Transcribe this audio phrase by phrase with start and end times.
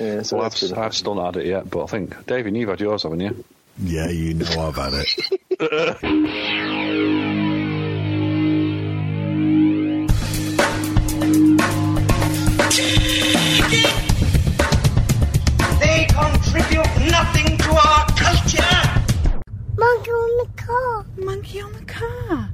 [0.00, 0.78] Yeah, so well, that's I've.
[0.78, 3.44] I've still not had it yet, but I think, David, you've had yours, haven't you?
[3.82, 5.08] Yeah, you know I've had it.
[15.80, 19.02] They contribute nothing to our culture.
[19.76, 21.06] Monkey on the car.
[21.16, 22.50] Monkey on the car.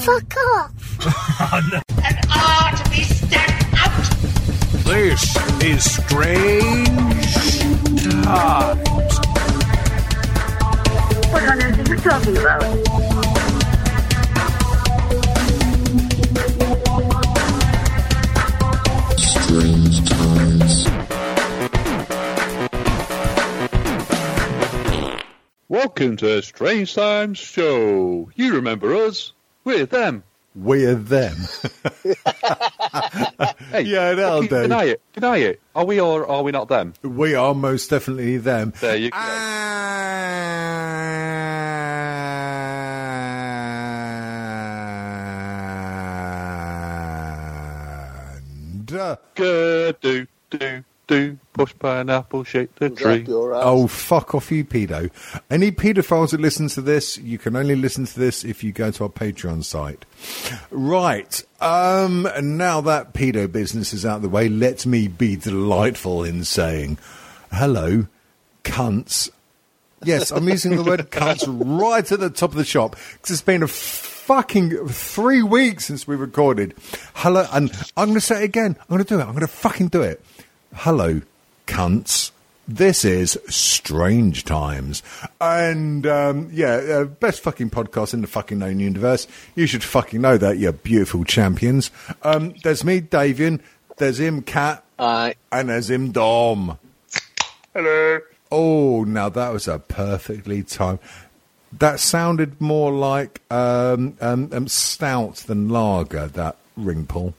[0.00, 0.72] Fuck off.
[1.44, 1.58] Oh,
[2.04, 3.61] and are to be stamped out.
[4.92, 5.24] This
[5.62, 6.86] is Strange
[8.12, 9.18] Times.
[11.30, 12.62] What on earth are you talking about?
[19.18, 20.72] Strange times.
[25.70, 28.30] Welcome to Strange Times Show.
[28.34, 29.32] You remember us?
[29.64, 30.22] We're them.
[30.54, 31.36] We're them.
[33.70, 34.48] Hey, Yeah, that'll do.
[34.48, 35.00] Deny it.
[35.14, 35.60] Deny it.
[35.74, 36.92] Are we or are we not them?
[37.02, 38.74] we are most definitely them.
[38.80, 39.18] There you go.
[47.62, 51.38] And, uh, Good, do, do, do.
[51.52, 53.22] Push pineapple, shake the tree.
[53.22, 53.54] Up your.
[53.54, 55.10] Oh, fuck off, you pedo.
[55.50, 58.90] Any paedophiles that listen to this, you can only listen to this if you go
[58.90, 60.04] to our Patreon site.
[60.70, 61.44] Right.
[61.60, 66.44] Um, now that pedo business is out of the way, let me be delightful in
[66.44, 66.98] saying,
[67.52, 68.06] hello,
[68.64, 69.30] cunts.
[70.04, 73.42] Yes, I'm using the word cunts right at the top of the shop because it's
[73.42, 76.74] been a fucking three weeks since we recorded.
[77.14, 78.76] Hello, and I'm going to say it again.
[78.80, 79.24] I'm going to do it.
[79.24, 80.24] I'm going to fucking do it.
[80.74, 81.20] Hello,
[81.66, 82.30] cunts.
[82.66, 85.02] This is Strange Times.
[85.40, 89.26] And, um, yeah, uh, best fucking podcast in the fucking known universe.
[89.54, 91.90] You should fucking know that, you beautiful champions.
[92.22, 93.60] Um, there's me, Davian.
[93.98, 94.82] There's him, Cat.
[94.98, 95.34] Aye.
[95.52, 96.78] And there's him, Dom.
[97.74, 98.20] Hello.
[98.50, 101.00] Oh, now that was a perfectly timed.
[101.78, 106.28] That sounded more like um, um, um, stout than lager.
[106.28, 107.34] That ring pull.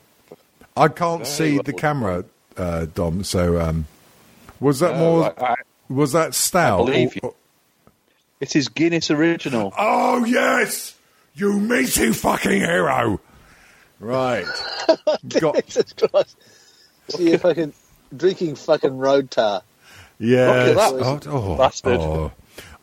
[0.75, 2.25] I can't see the camera,
[2.57, 3.23] uh, Dom.
[3.23, 3.87] So um,
[4.59, 5.33] was that No, more?
[5.41, 5.55] I- I-
[5.89, 6.81] was that stout?
[6.81, 7.35] I believe or- you.
[8.39, 9.73] It is Guinness Original.
[9.77, 10.95] Oh yes,
[11.33, 13.19] you meaty fucking hero.
[13.99, 14.45] Right.
[15.29, 16.35] Got, Jesus Christ.
[17.09, 17.73] See you fucking
[18.15, 19.61] drinking fucking road tar.
[20.19, 20.75] yes.
[20.75, 21.99] that, Oh, oh, bastard.
[21.99, 22.31] Oh.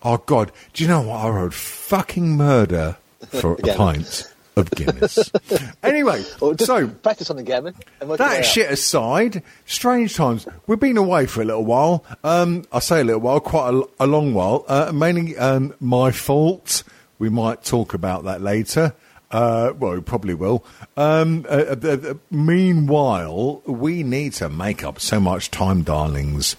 [0.02, 0.50] Oh, God.
[0.72, 1.16] Do you know what?
[1.24, 2.96] I wrote fucking murder
[3.28, 3.76] for a Again.
[3.76, 5.30] pint of Guinness.
[5.82, 7.74] anyway, just so practice on the gammon.
[8.00, 10.46] That shit aside, strange times.
[10.66, 12.04] We've been away for a little while.
[12.24, 14.64] Um, I say a little while, quite a, a long while.
[14.68, 16.82] Uh, mainly um, my fault.
[17.18, 18.94] We might talk about that later.
[19.30, 20.64] Uh, well, we probably will.
[20.96, 26.56] Um, uh, uh, uh, meanwhile, we need to make up so much time, darlings.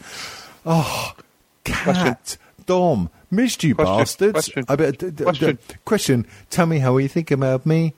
[0.65, 1.13] Oh,
[1.63, 4.31] cat, Dom, missed you Question, bastards.
[4.33, 5.57] question, I bet, d- d- d- question.
[5.85, 6.27] question.
[6.49, 7.93] Tell me how you think about me.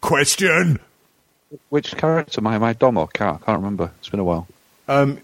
[0.00, 0.80] Question.
[1.68, 2.54] Which character am I?
[2.54, 3.40] Am I Dom or Cat?
[3.42, 3.90] I can't remember.
[3.98, 4.46] It's been a while.
[4.88, 5.18] Um,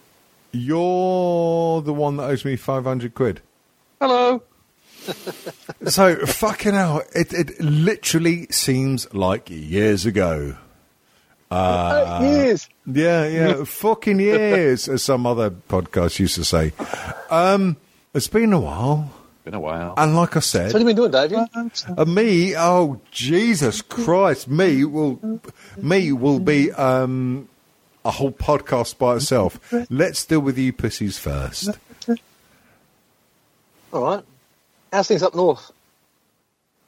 [0.53, 3.41] you're the one that owes me 500 quid.
[4.01, 4.43] Hello.
[5.87, 10.57] So, fucking hell, it, it literally seems like years ago.
[11.51, 12.69] Uh, years.
[12.87, 16.73] Yeah, yeah, fucking years, as some other podcasts used to say.
[17.31, 17.77] Um,
[18.15, 19.13] it's been a while.
[19.45, 19.95] Been a while.
[19.97, 21.37] And like I So what have you been doing, Davey?
[21.97, 25.41] uh, me, oh, Jesus Christ, me will,
[25.77, 27.49] me will be, um,
[28.05, 29.59] a whole podcast by itself.
[29.91, 31.71] Let's deal with you pussies first.
[33.93, 34.25] All right.
[34.93, 35.71] How's things up north?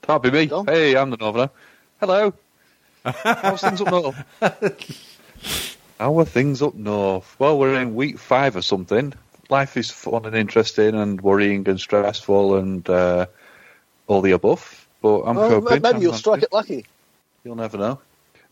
[0.03, 0.50] Can't be me.
[0.66, 1.50] Hey, I'm the Northerner.
[1.99, 2.32] Hello.
[3.05, 4.25] How's things up north?
[5.99, 7.34] How are things up north?
[7.38, 9.12] Well, we're in week five or something.
[9.49, 13.27] Life is fun and interesting and worrying and stressful and uh,
[14.06, 14.87] all the above.
[15.03, 15.83] But I'm Well, coping.
[15.83, 16.87] maybe I'm you'll not- strike it lucky.
[17.44, 18.00] You'll never know.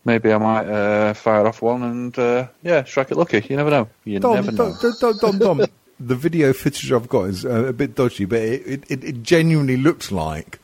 [0.05, 3.45] Maybe I might uh, fire off one and uh, yeah, strike it lucky.
[3.49, 3.89] You never know.
[4.05, 4.75] You Dom, never know.
[4.81, 5.65] Dom, Dom, Dom, Dom,
[5.99, 9.77] the video footage I've got is uh, a bit dodgy, but it, it, it genuinely
[9.77, 10.59] looks like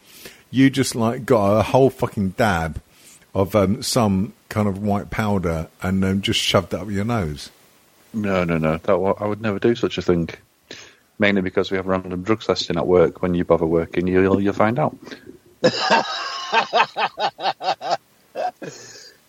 [0.51, 2.81] you just like got a whole fucking dab
[3.35, 7.51] of um, some kind of white powder and um, just shoved it up your nose.
[8.13, 8.77] No, no, no.
[8.77, 10.29] That I would never do such a thing.
[11.19, 13.21] Mainly because we have random drug testing at work.
[13.21, 14.97] When you bother working, you'll you'll find out.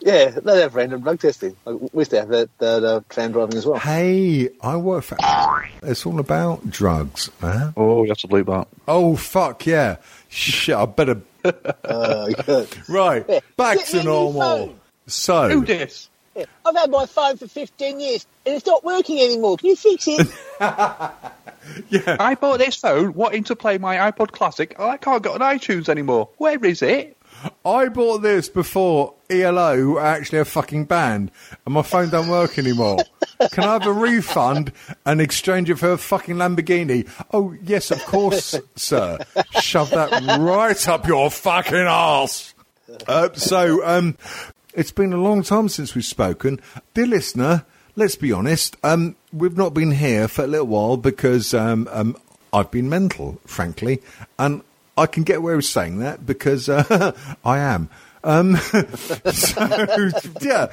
[0.00, 1.56] Yeah, they have random drug testing.
[1.64, 3.80] Like, we used to have that, that uh, tram driving as well.
[3.80, 5.16] Hey, I work for.
[5.82, 7.30] It's all about drugs.
[7.40, 7.72] man.
[7.76, 8.68] Oh, you have to bleep that.
[8.88, 9.96] Oh fuck yeah!
[10.28, 11.20] Shit, I better.
[11.84, 12.64] Uh.
[12.88, 14.76] Right, back to me a new normal.
[15.06, 16.08] So, Do this.
[16.64, 19.56] I've had my phone for 15 years and it's not working anymore.
[19.56, 20.28] Can you fix it?
[20.60, 24.74] I bought this phone wanting to play my iPod Classic.
[24.78, 26.28] and I can't get on iTunes anymore.
[26.36, 27.16] Where is it?
[27.64, 31.30] I bought this before ELO were actually a fucking band,
[31.64, 32.98] and my phone don't work anymore.
[33.52, 34.72] Can I have a refund
[35.04, 37.08] and exchange it for a fucking Lamborghini?
[37.32, 39.18] Oh, yes, of course, sir.
[39.60, 42.54] Shove that right up your fucking arse.
[43.06, 44.16] Uh, so, um,
[44.74, 46.60] it's been a long time since we've spoken.
[46.94, 47.64] Dear listener,
[47.96, 52.16] let's be honest, um, we've not been here for a little while because um, um,
[52.52, 54.02] I've been mental, frankly,
[54.38, 54.62] and
[54.96, 57.12] I can get away with saying that because uh,
[57.44, 57.90] I am.
[58.26, 58.56] Um,
[59.26, 60.66] so, yeah,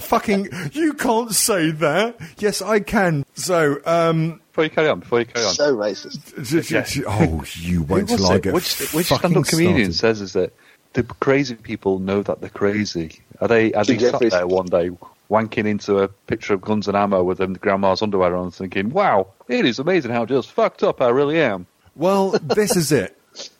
[0.00, 2.16] fucking, you can't say that.
[2.38, 3.24] Yes, I can.
[3.34, 5.54] So, um, Before you carry on, before you carry on.
[5.54, 7.04] so racist.
[7.08, 8.42] oh, you Who wait till I it?
[8.42, 10.18] get which which fucking stand-up comedian started.
[10.18, 10.52] says is that
[10.92, 13.20] the crazy people know that they're crazy?
[13.40, 14.32] Are they are they Jim sat Jeffries.
[14.32, 14.90] there one day
[15.30, 19.28] wanking into a picture of guns and ammo with them grandma's underwear on, thinking, "Wow,
[19.48, 23.16] it is amazing how just fucked up I really am." Well, this is it.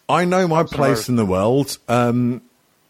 [0.08, 2.42] I know my place in the world, um,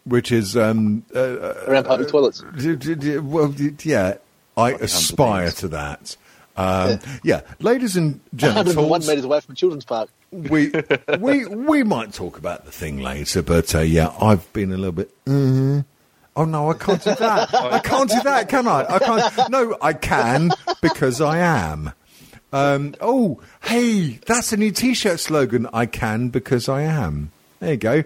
[0.05, 2.43] which is um, uh, Around public toilets.
[2.57, 4.15] D- d- d- Well, d- yeah,
[4.57, 6.15] I aspire to that.
[6.57, 10.09] Um, yeah, ladies and 101 gentlemen, metres away from children's park.
[10.31, 10.71] we
[11.19, 14.91] we we might talk about the thing later, but uh, yeah, I've been a little
[14.91, 15.09] bit.
[15.27, 15.83] Uh,
[16.35, 17.53] oh no, I can't do that.
[17.53, 18.85] I can't do that, can I?
[18.95, 19.49] I can't.
[19.49, 20.51] No, I can
[20.81, 21.91] because I am.
[22.53, 25.67] Um, oh, hey, that's a new T-shirt slogan.
[25.71, 27.31] I can because I am.
[27.59, 28.03] There you go.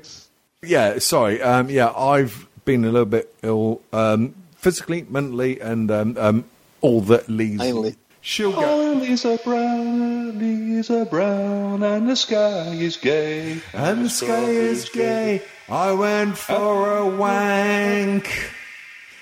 [0.65, 1.41] Yeah, sorry.
[1.41, 6.45] Um, yeah, I've been a little bit ill, um, physically, mentally, and um, um,
[6.81, 7.62] all that leads.
[7.62, 7.95] Anally.
[8.21, 8.62] She'll go.
[8.63, 15.44] Oh, Lisa Brown, Lisa Brown, and the sky is gay, And the sky is gay.
[15.69, 18.27] I went for a wank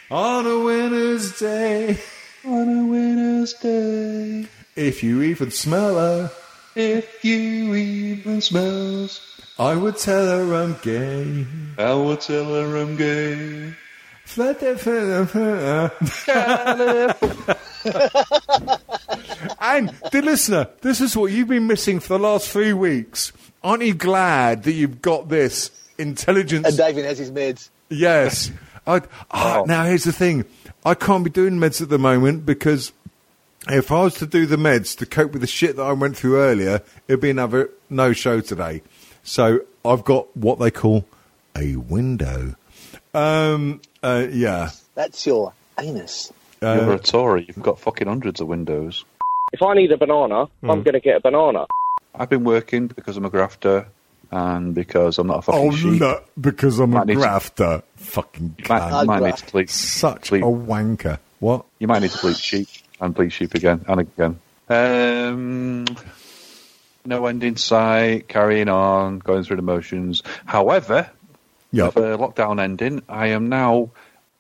[0.10, 1.98] on a winter's day.
[2.46, 4.48] on a winter's day.
[4.78, 6.32] If you even smell her,
[6.76, 11.46] If you even smells, I would tell her I'm gay.
[11.78, 13.74] I will tell her I'm gay.
[14.26, 15.92] Flat that fella, fella.
[19.60, 23.32] And, the listener, this is what you've been missing for the last three weeks.
[23.64, 26.68] Aren't you glad that you've got this intelligence?
[26.68, 27.70] And David has his meds.
[27.90, 28.52] Yes.
[28.88, 29.02] I,
[29.32, 29.66] ah, Wow.
[29.66, 30.46] Now, here's the thing.
[30.84, 32.92] I can't be doing meds at the moment because
[33.70, 36.18] if I was to do the meds to cope with the shit that I went
[36.18, 38.82] through earlier, it'd be another no show today.
[39.24, 41.06] So I've got what they call
[41.58, 42.56] a window.
[43.14, 44.72] Um, uh, yeah.
[44.96, 46.32] That's your anus.
[46.62, 47.46] You're Uh, a Tory.
[47.48, 49.06] You've got fucking hundreds of windows.
[49.52, 51.66] If I need a banana, I'm going to get a banana.
[52.16, 53.88] I've been working because I'm a grafter
[54.32, 56.00] and because I'm not a fucking oh, sheep.
[56.02, 57.84] no, because I'm a Might need to- grafter.
[57.98, 59.02] Fucking You might, cunt.
[59.02, 59.70] you might need to bleach.
[59.70, 60.42] Such bleach.
[60.44, 61.20] a wanker.
[61.40, 61.66] What?
[61.80, 62.68] You might need to bleach sheep
[63.00, 64.40] and bleach sheep again and again.
[64.70, 65.86] Um,
[67.06, 70.24] no end in sight, carrying on, going through the motions.
[70.46, 71.10] However,
[71.72, 71.96] Yup.
[71.96, 73.92] with uh, lockdown ending, I am now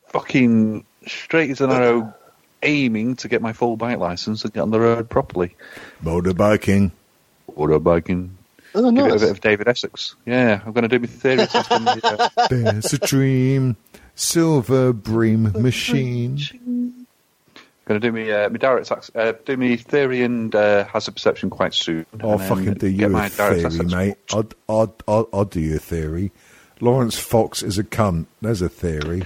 [0.07, 2.13] fucking straight as an arrow
[2.61, 5.55] aiming to get my full bike license and get on the road properly.
[6.03, 6.91] Motorbiking.
[7.51, 8.29] Motorbiking.
[8.75, 10.15] Oh, Give it a bit of David Essex.
[10.25, 13.77] Yeah, I'm going to do my theory test on the, uh, There's a dream.
[14.15, 17.02] Silver Dream Machine.
[17.85, 21.49] Going to do me uh, my direct uh, do me theory and uh, hazard perception
[21.49, 22.05] quite soon.
[22.21, 24.15] I'll fucking do get you a theory, mate.
[24.31, 26.31] I'll, I'll, I'll, I'll do you a theory.
[26.79, 28.27] Laurence Fox is a cunt.
[28.41, 29.23] There's a theory.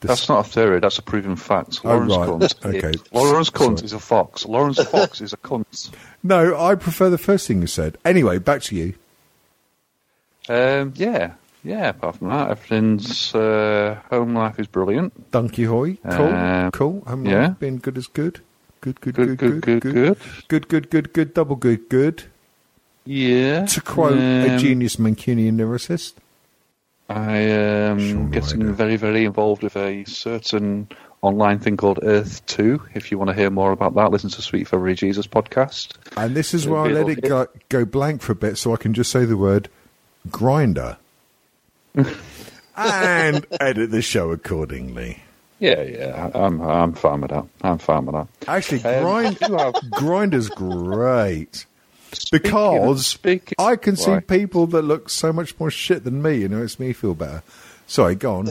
[0.00, 0.80] That's not a theory.
[0.80, 1.80] That's a proven fact.
[1.84, 2.74] Oh, Laurence right.
[2.74, 2.74] Cunt.
[2.76, 2.98] Okay.
[3.12, 3.84] Laurence Cunt Sorry.
[3.86, 4.44] is a fox.
[4.46, 5.90] Laurence Fox is a cunt.
[6.22, 7.98] No, I prefer the first thing you said.
[8.04, 8.94] Anyway, back to you.
[10.48, 11.34] Um, yeah,
[11.66, 11.88] yeah.
[11.90, 15.30] Apart from that, everything's uh, home life is brilliant.
[15.30, 15.98] Donkey Hoy.
[16.08, 16.26] Cool.
[16.26, 17.02] Um, cool.
[17.06, 17.48] Home yeah.
[17.48, 18.40] been good as good.
[18.80, 20.18] Good, good, Good, good, good, good.
[20.48, 22.24] Good, good, good, good, good double good, good.
[23.04, 23.66] Yeah.
[23.66, 26.14] To quote a um, genius Mancunian lyricist.
[27.08, 30.88] I am Sean getting very, very involved with a certain
[31.22, 32.82] online thing called Earth Two.
[32.94, 35.94] If you want to hear more about that, listen to Sweet February Jesus podcast.
[36.16, 38.76] And this is where I let it go, go blank for a bit so I
[38.76, 39.68] can just say the word
[40.28, 40.96] Grindr.
[42.76, 45.22] And edit the show accordingly.
[45.60, 46.30] Yeah, yeah.
[46.34, 47.46] I'm, I'm fine with that.
[47.62, 48.28] I'm fine with that.
[48.48, 51.64] Actually, Um, grind, I Grindr's great.
[52.12, 54.20] Speaking of- Because speaking- I can see Why?
[54.20, 57.42] people that look so much more shit than me, and it makes me feel better.
[57.86, 58.50] Sorry, go on.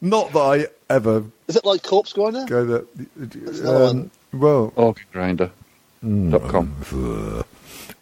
[0.00, 2.44] Not that I ever Is it like corpse grinder?
[2.46, 2.86] go that.
[3.60, 4.72] another Um, well,
[6.02, 7.44] Organgrinder.com.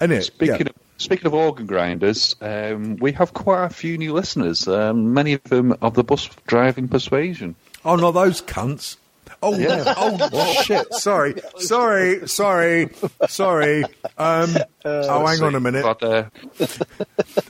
[0.00, 0.22] and it.
[0.24, 0.66] Speaking yeah.
[0.66, 4.68] of speaking of organ grinders, um, we have quite a few new listeners.
[4.68, 7.56] Um, many of them of the bus driving persuasion.
[7.84, 8.96] Oh, not those cunts.
[9.42, 10.92] Oh, oh shit!
[10.94, 12.90] Sorry, sorry, sorry,
[13.28, 13.84] sorry.
[14.18, 14.54] Um,
[14.84, 15.82] oh, hang on a minute.
[15.82, 16.24] But, uh,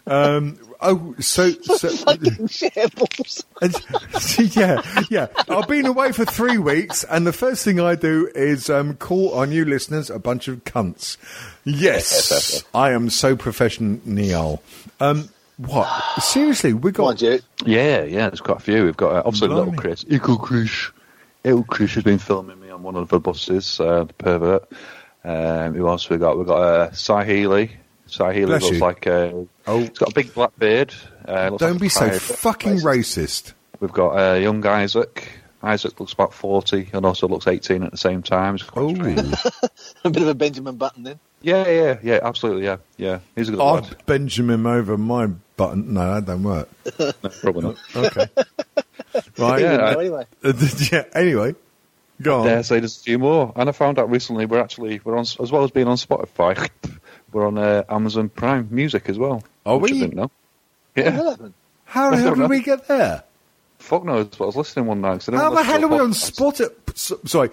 [0.07, 3.45] Um, oh, so, so Fucking shambles.
[4.57, 5.27] yeah, yeah.
[5.49, 9.35] I've been away for three weeks, and the first thing I do is um, call
[9.35, 11.17] our new listeners a bunch of cunts.
[11.65, 14.63] Yes, I am so professional.
[14.99, 15.29] Um,
[15.59, 15.87] what?
[16.23, 18.85] Seriously, we got Mind yeah, yeah, there's quite a few.
[18.85, 19.67] We've got uh, obviously Blimey.
[19.67, 20.05] Little Chris.
[20.09, 20.91] Eagle Chris.
[21.45, 24.69] Little Chris has been filming me on one of the buses, uh, the pervert.
[25.25, 26.39] Um, who else we got?
[26.39, 27.73] We've got uh, Cy Healy.
[28.07, 28.81] Cy Healy Bless looks you.
[28.81, 29.47] like a.
[29.67, 29.79] Oh.
[29.81, 30.95] He's got a big black beard.
[31.25, 33.53] Uh, Don't like be a so fucking racist.
[33.81, 35.29] We've got uh, young Isaac.
[35.63, 38.59] Isaac looks about 40 and also looks 18 at the same time.
[38.77, 38.91] Oh,
[40.05, 41.21] a bit of a Benjamin Button then.
[41.43, 43.21] Yeah, yeah, yeah, absolutely, yeah, yeah.
[43.35, 43.85] He's a good lad.
[43.85, 45.95] I'd Benjamin over my button.
[45.95, 46.69] No, that don't work.
[46.99, 47.77] No, probably not.
[47.95, 48.27] Okay.
[49.39, 49.61] right.
[49.61, 50.27] Yeah, I- anyway.
[50.93, 51.05] yeah.
[51.15, 51.55] Anyway,
[52.23, 52.47] go on.
[52.47, 53.53] dare say there's a few more.
[53.57, 56.69] And I found out recently we're actually we're on as well as being on Spotify,
[57.33, 59.43] we're on uh, Amazon Prime Music as well.
[59.67, 60.01] Are which I we?
[60.01, 60.31] didn't know.
[60.97, 61.37] Yeah.
[61.85, 62.47] How the hell did know.
[62.47, 63.25] we get there?
[63.79, 64.29] fuck knows.
[64.29, 65.29] But I was listening one night.
[65.29, 66.11] I How the hell are we on.
[66.13, 67.29] Spotify?
[67.29, 67.51] Sorry.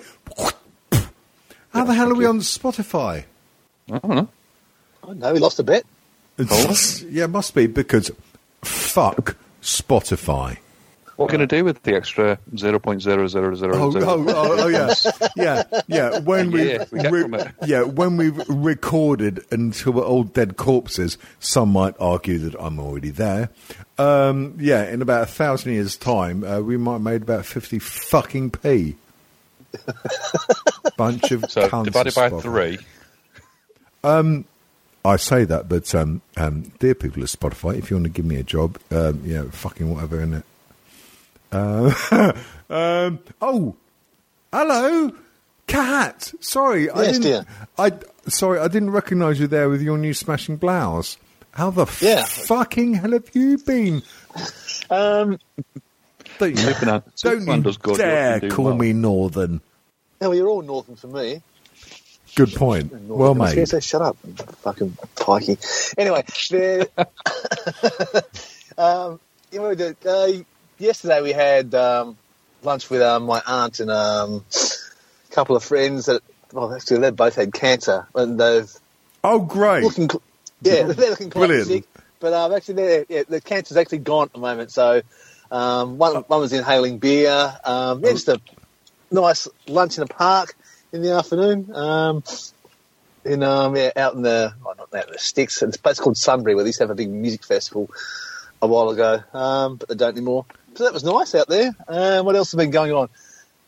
[1.69, 3.23] How the hell are we on Spotify?
[3.91, 4.27] I don't know.
[5.03, 5.85] Oh, no, we lost a bit.
[6.37, 8.11] yeah, it must be because
[8.61, 10.57] fuck Spotify.
[11.17, 14.05] What can I do with the extra zero point zero zero zero Oh, zero?
[14.07, 14.93] oh, oh, oh, yeah,
[15.35, 16.19] yeah, yeah.
[16.19, 17.51] When we, Yeah, we it.
[17.65, 23.09] yeah, when we've recorded until we're all dead corpses, some might argue that I'm already
[23.09, 23.49] there.
[23.97, 27.79] Um, yeah, in about a thousand years' time, uh, we might have made about fifty
[27.79, 28.95] fucking p.
[30.97, 32.41] Bunch of So cunts divided by Spotify.
[32.41, 32.77] three.
[35.05, 38.25] I say that, but um, um, dear people at Spotify, if you want to give
[38.25, 40.43] me a job, um, yeah, fucking whatever in it.
[41.51, 42.33] Uh,
[42.69, 43.75] um, oh,
[44.51, 45.11] hello,
[45.67, 46.33] cat.
[46.39, 47.21] Sorry, I didn't.
[47.21, 47.45] dear.
[47.77, 47.91] I
[48.27, 51.17] sorry, I didn't recognise you there with your new smashing blouse.
[51.51, 52.25] How the Yeah.
[52.25, 54.03] fucking hell have you been?
[54.89, 55.39] Um,
[56.37, 58.75] Don't you, Superman- don't Superman you does dare you're call well.
[58.77, 59.61] me northern.
[60.21, 61.41] no, you're all northern for me.
[62.35, 62.91] Good point.
[62.91, 63.69] Northern Well Hemisphere, made.
[63.69, 64.17] So shut up,
[64.61, 65.93] fucking pikey.
[65.97, 68.23] Anyway, the,
[68.77, 69.19] um,
[69.51, 70.43] you know, the, uh,
[70.79, 72.17] yesterday we had um,
[72.63, 77.11] lunch with um, my aunt and um, a couple of friends that, well, actually they
[77.11, 78.71] both had cancer and they've
[79.23, 79.83] Oh, great.
[79.83, 80.09] looking,
[80.61, 81.67] yeah, they're looking quite Brilliant.
[81.67, 81.83] sick.
[82.19, 84.71] But um, actually, they're, yeah, the cancer's actually gone at the moment.
[84.71, 85.01] So
[85.51, 87.53] um, one, one was inhaling beer.
[87.63, 88.39] Um, yeah, just a
[89.11, 90.55] nice lunch in a park
[90.91, 91.73] in the afternoon.
[91.73, 92.23] Um,
[93.25, 95.61] in um, yeah, out in the oh, not out in the sticks.
[95.61, 97.89] It's a place called Sunbury where they used to have a big music festival
[98.61, 100.45] a while ago, um, but they don't anymore.
[100.77, 101.71] So that was nice out there.
[101.87, 103.09] Um, what else has been going on?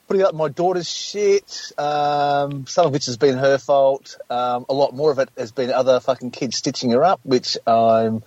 [0.07, 1.71] Putting up my daughter's shit.
[1.77, 4.15] Um, some of which has been her fault.
[4.29, 7.57] Um, a lot more of it has been other fucking kids stitching her up, which
[7.65, 8.21] I'm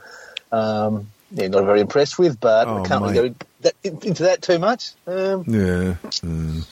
[0.50, 2.40] um, yeah, not very impressed with.
[2.40, 3.38] But Oh, I can't really mate.
[3.38, 4.92] go that, into that too much.
[5.06, 5.94] Um, Yeah.
[6.02, 6.64] mm.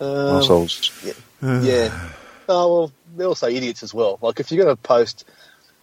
[0.00, 0.92] um, Assholes.
[1.42, 2.08] yeah.
[2.50, 4.18] Oh well, they're also idiots as well.
[4.22, 5.26] Like if you're going to post,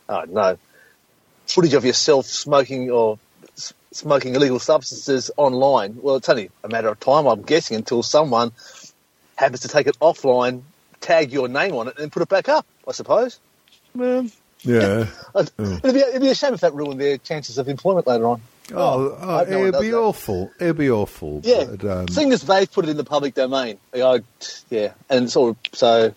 [0.09, 0.57] I don't know,
[1.45, 3.19] footage of yourself smoking or s-
[3.95, 8.51] smoking illegal substances online, well, it's only a matter of time, I'm guessing, until someone
[9.35, 10.61] happens to take it offline,
[11.01, 12.65] tag your name on it, and put it back up.
[12.87, 13.39] I suppose.
[13.95, 15.07] Yeah.
[15.35, 18.41] it'd, be, it'd be a shame if that ruined their chances of employment later on.
[18.73, 19.97] Oh, oh no it'd does be that.
[19.97, 20.51] awful.
[20.59, 21.41] It'd be awful.
[21.43, 24.21] Yeah, But, um, seeing as they've put it in the public domain, I,
[24.69, 26.15] yeah, and so so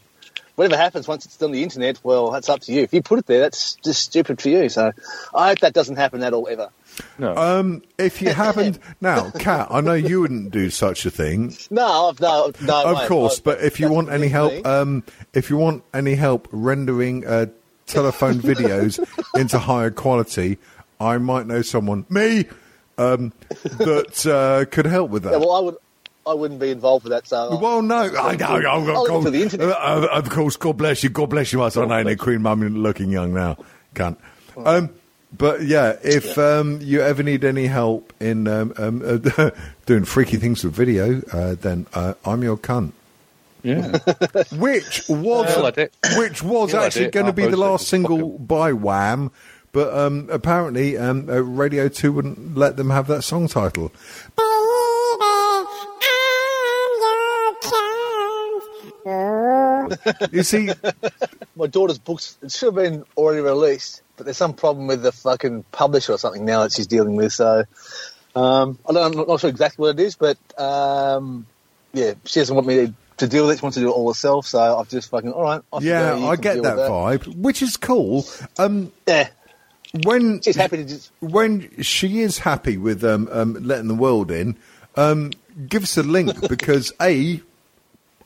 [0.54, 2.82] whatever happens once it's on the internet, well, that's up to you.
[2.82, 4.68] If you put it there, that's just stupid for you.
[4.70, 4.92] So
[5.34, 6.70] I hope that doesn't happen at all ever.
[7.18, 7.34] No.
[7.36, 12.08] um, if you haven't now, Kat, I know you wouldn't do such a thing, No,
[12.08, 12.84] I've- no, no.
[12.84, 13.38] of mate, course.
[13.38, 15.02] I- But if you want any help, um,
[15.34, 17.46] if you want any help rendering uh,
[17.86, 18.98] telephone videos
[19.40, 20.58] into higher quality,
[21.00, 22.46] I might know someone, me,
[22.98, 23.32] um,
[23.78, 25.32] that uh, could help with that.
[25.32, 25.76] yeah, well, I would,
[26.26, 27.26] I wouldn't be involved with that.
[27.26, 28.46] So Well, no, I know.
[28.46, 29.68] I'll I've got, to the internet.
[29.70, 31.08] Uh, of course, God bless you.
[31.08, 31.58] God bless you.
[31.60, 31.90] my son.
[31.92, 33.56] I know Queen Mum looking young now.
[33.94, 34.18] Can't.
[34.56, 34.90] Um,
[35.36, 39.02] but yeah, if um, you ever need any help in um, um,
[39.36, 39.50] uh,
[39.86, 42.92] doing freaky things with video, uh, then uh, I'm your cunt.
[43.62, 43.98] yeah.
[44.52, 45.78] Which was
[46.16, 48.44] which was You'll actually going to be the last single single 'em.
[48.46, 49.30] by Wham,
[49.72, 53.92] but um, apparently um, uh, Radio Two wouldn't let them have that song title.
[60.32, 60.68] You see,
[61.56, 65.12] my daughter's books, it should have been already released, but there's some problem with the
[65.12, 67.32] fucking publisher or something now that she's dealing with.
[67.32, 67.64] So
[68.36, 71.46] um, I don't, I'm not sure exactly what it is, but um,
[71.94, 73.58] yeah, she doesn't want me to to deal with it.
[73.58, 74.46] She wants to do it all herself.
[74.46, 75.62] So I've just fucking all right.
[75.72, 78.24] off you Yeah, go, I get deal that vibe, which is cool.
[78.58, 79.28] Um, Yeah,
[80.04, 81.10] when she's happy to just.
[81.20, 84.56] when she is happy with um, um, letting the world in,
[84.96, 85.32] um,
[85.68, 87.40] give us a link because a,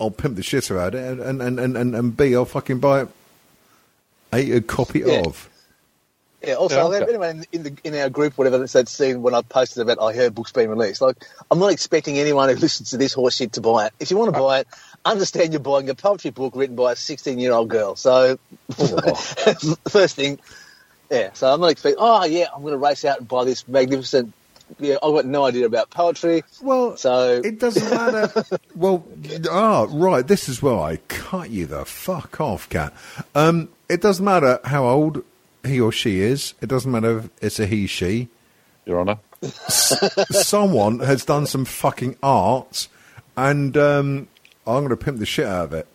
[0.00, 2.80] I'll pimp the shit out of it, and and, and, and, and b, I'll fucking
[2.80, 3.06] buy
[4.32, 5.20] a, a copy Yeah.
[5.26, 5.48] of.
[6.44, 6.54] Yeah.
[6.54, 7.08] Also, Yeah, I'll okay.
[7.08, 10.12] anyone in, the in our group, whatever that's had seen when I posted about I
[10.14, 11.00] heard books being released.
[11.00, 11.16] Like,
[11.50, 13.92] I'm not expecting anyone who listens to this horse shit to buy it.
[14.00, 14.68] If you want to buy it,
[15.04, 17.94] understand you're buying a poetry book written by a 16 year old girl.
[17.96, 18.38] So,
[19.88, 20.38] first thing,
[21.10, 21.30] yeah.
[21.34, 21.98] So I'm not expecting.
[22.00, 24.32] Oh yeah, I'm going to race out and buy this magnificent.
[24.78, 26.44] Yeah, I've got no idea about poetry.
[26.62, 28.32] Well, So- it doesn't matter.
[28.74, 29.04] well,
[29.50, 30.26] ah, right.
[30.26, 32.94] This is where I cut you the fuck off, cat.
[33.34, 35.24] Um, it doesn't matter how old
[35.64, 36.54] he or she is.
[36.60, 38.28] It doesn't matter if it's a he, she.
[38.84, 39.18] Your Honour.
[39.68, 42.88] Someone has done some fucking art,
[43.36, 44.28] and um,
[44.66, 45.86] I'm going to pimp the shit out of it.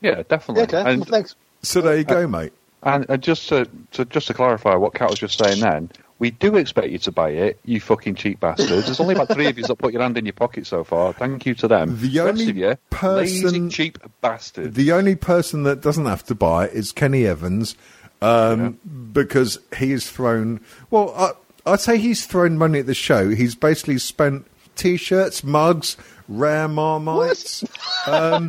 [0.00, 0.62] Yeah, definitely.
[0.72, 0.90] Yeah, okay.
[0.90, 1.34] And, well, thanks.
[1.62, 2.52] So there you go, mate.
[2.82, 6.30] and, and just to, to just to clarify what Kat was just saying, then we
[6.30, 8.86] do expect you to buy it, you fucking cheap bastards.
[8.86, 11.12] There's only about three of you that put your hand in your pocket so far.
[11.12, 11.96] Thank you to them.
[12.00, 14.76] The rest only of you, lazy person- cheap bastards.
[14.76, 17.74] The only person that doesn't have to buy it is Kenny Evans,
[18.22, 18.78] um,
[19.12, 20.60] because he has thrown.
[20.90, 21.32] Well, I,
[21.72, 23.28] I'd say he's thrown money at the show.
[23.30, 24.46] He's basically spent
[24.76, 25.96] t-shirts, mugs,
[26.28, 27.64] rare marmites.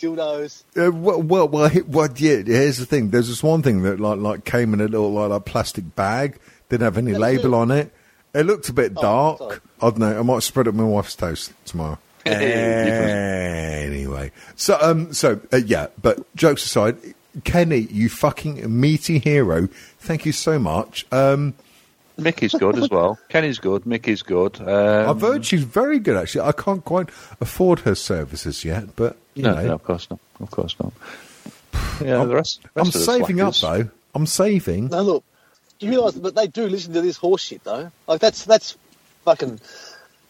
[0.00, 0.62] Dildos.
[0.76, 2.36] Uh, well, well, well, he- well, yeah.
[2.42, 3.10] Here's the thing.
[3.10, 6.38] There's this one thing that like like came in a little like, like plastic bag.
[6.68, 7.92] Didn't have any label on it.
[8.34, 9.38] It looked a bit dark.
[9.38, 9.58] sorry.
[9.80, 10.18] I don't know.
[10.18, 11.98] I might spread it on my wife's toast tomorrow.
[12.26, 15.86] anyway, so um, so uh, yeah.
[16.00, 16.96] But jokes aside,
[17.44, 19.68] Kenny, you fucking meaty hero.
[19.98, 21.06] Thank you so much.
[21.12, 21.54] Um,
[22.16, 23.18] Mickey's good as well.
[23.28, 23.86] Kenny's good.
[23.86, 24.60] Mickey's good.
[24.60, 26.16] Um, I've heard she's very good.
[26.16, 30.10] Actually, I can't quite afford her services yet, but you no, know, no, of course
[30.10, 30.18] not.
[30.40, 30.92] Of course not.
[32.00, 32.60] Yeah, I'm, the rest.
[32.76, 33.90] I'm rest of the saving up though.
[34.14, 34.88] I'm saving.
[34.88, 35.24] No, look.
[35.78, 37.90] Do you realise that they do listen to this horse shit though?
[38.06, 38.76] Like that's that's
[39.24, 39.60] fucking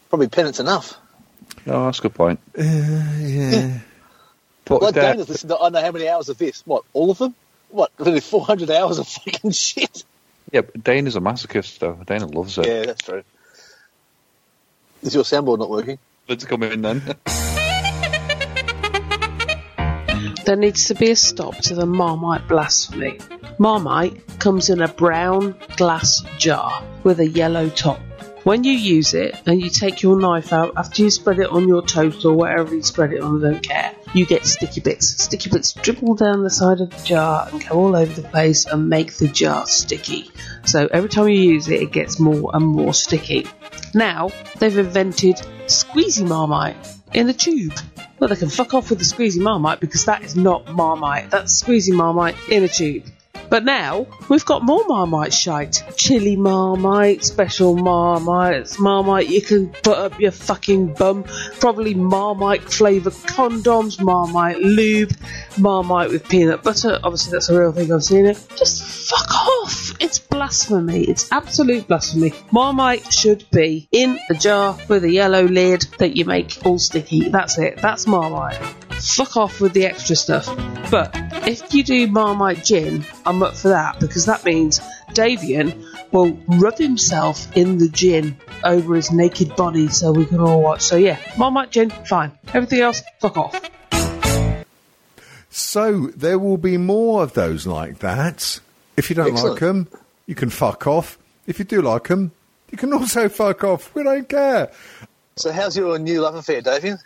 [0.09, 0.99] probably penance enough.
[1.67, 2.41] No, that's a good point.
[2.57, 3.79] Yeah.
[4.69, 6.63] But Like uh, Dana's listened to I don't know how many hours of this.
[6.67, 7.35] What, all of them?
[7.71, 10.05] What, really 400 hours of fucking shit?
[10.53, 11.99] yeah, but Dana's a masochist, though.
[12.07, 12.67] Dana loves it.
[12.67, 13.23] Yeah, that's true.
[15.03, 15.99] Is your soundboard not working?
[16.29, 17.03] Let's come in then.
[20.45, 23.19] There needs to be a stop to the Marmite blasphemy.
[23.59, 28.01] Marmite comes in a brown glass jar with a yellow top.
[28.49, 31.69] When you use it and you take your knife out after you spread it on
[31.69, 35.23] your toast or whatever you spread it on, I don't care, you get sticky bits.
[35.23, 38.65] Sticky bits dribble down the side of the jar and go all over the place
[38.65, 40.31] and make the jar sticky.
[40.65, 43.47] So every time you use it, it gets more and more sticky.
[43.93, 46.75] Now, they've invented squeezy Marmite
[47.13, 47.79] in a tube.
[48.19, 51.29] Well, they can fuck off with the squeezy Marmite because that is not Marmite.
[51.29, 53.05] That's squeezy Marmite in a tube.
[53.51, 55.83] But now we've got more Marmite shite.
[55.97, 61.25] Chili Marmite, special Marmite, Marmite you can put up your fucking bum.
[61.61, 65.13] Probably Marmite flavoured condoms, Marmite lube,
[65.59, 66.99] Marmite with peanut butter.
[67.03, 67.93] Obviously, that's a real thing.
[67.93, 68.39] I've seen it.
[68.57, 69.95] Just fuck off.
[70.01, 71.05] It's blasphemy.
[71.05, 72.33] It's absolute blasphemy.
[72.53, 77.29] Marmite should be in a jar with a yellow lid that you make all sticky.
[77.29, 77.79] That's it.
[77.79, 78.88] That's Marmite.
[79.01, 80.47] Fuck off with the extra stuff.
[80.91, 81.11] But
[81.47, 84.81] if you do Marmite gin, I'm up for that because that means
[85.11, 90.63] Davian will rub himself in the gin over his naked body so we can all
[90.63, 90.83] watch.
[90.83, 92.33] So yeah, Marmite gin, fine.
[92.49, 93.71] Everything else, fuck off.
[95.51, 98.61] So there will be more of those like that.
[98.97, 99.89] If you don't like 'em, like them,
[100.27, 101.19] you can fuck off.
[101.47, 102.33] If you do like them,
[102.71, 103.95] you can also fuck off.
[103.95, 104.71] We don't care.
[105.37, 106.99] So how's your new love affair, Davian?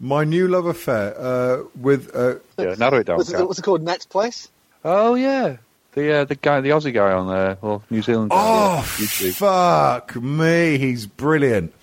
[0.00, 3.18] My new love affair uh, with uh, yeah, narrow it down.
[3.18, 3.82] What's it, what's it called?
[3.82, 4.48] Next Place?
[4.82, 5.58] Oh yeah,
[5.92, 8.30] the uh, the guy, the Aussie guy on there, or New Zealand.
[8.30, 11.74] guy, oh yeah, fuck me, he's brilliant.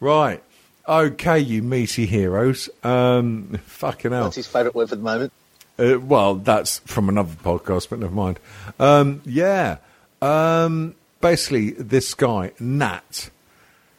[0.00, 0.42] Right,
[0.88, 2.70] okay, you meaty heroes.
[2.82, 4.24] Um, fucking hell.
[4.24, 5.32] That's his favourite word for the moment.
[5.78, 8.40] Uh, well, that's from another podcast, but never mind.
[8.80, 9.76] Um, yeah.
[10.22, 13.28] Um, basically, this guy, Nat.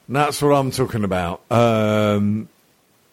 [0.10, 1.42] That's what I'm talking about.
[1.52, 2.50] Um,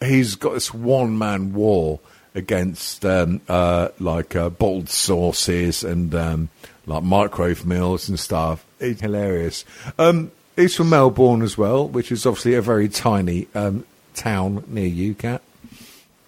[0.01, 1.99] he's got this one man war
[2.33, 6.49] against um, uh, like uh, bottled sauces and um,
[6.85, 8.65] like microwave meals and stuff.
[8.79, 9.63] It's hilarious.
[9.97, 14.87] Um, he's from Melbourne as well, which is obviously a very tiny um, town near
[14.87, 15.41] you, Cat.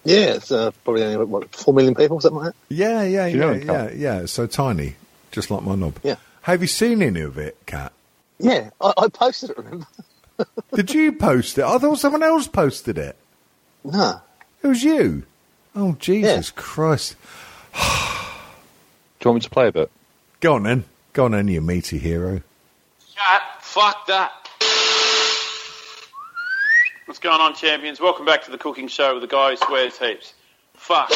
[0.04, 2.74] Yeah, it's uh, probably only, what, 4 million people, something like that?
[2.74, 4.26] Yeah, yeah, yeah, know yeah, it, yeah.
[4.26, 4.96] So tiny,
[5.32, 6.00] just like my knob.
[6.02, 6.16] Yeah.
[6.44, 7.92] Have you seen any of it, Cat?
[8.40, 9.86] Yeah, I, I posted it, remember?
[10.74, 11.66] Did you post it?
[11.66, 13.18] I thought someone else posted it.
[13.88, 14.20] No.
[14.62, 15.24] It was you.
[15.74, 17.16] Oh Jesus Christ!
[17.74, 17.80] Do
[19.24, 19.90] you want me to play a bit?
[20.42, 20.84] Go on then.
[21.14, 22.42] Go on then, you meaty hero.
[23.16, 24.32] Cat, fuck that.
[27.06, 28.02] What's going on, champions?
[28.02, 30.34] Welcome back to the cooking show with the guy who swears heaps.
[30.74, 31.10] Fuck.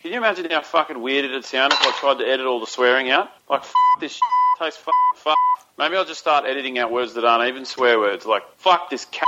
[0.00, 2.66] Can you imagine how fucking weird it'd sound if I tried to edit all the
[2.66, 3.30] swearing out?
[3.48, 4.22] Like, f- this shit
[4.60, 5.36] tastes fuck, fuck.
[5.76, 9.06] Maybe I'll just start editing out words that aren't even swear words, like, fuck this
[9.06, 9.26] carrot.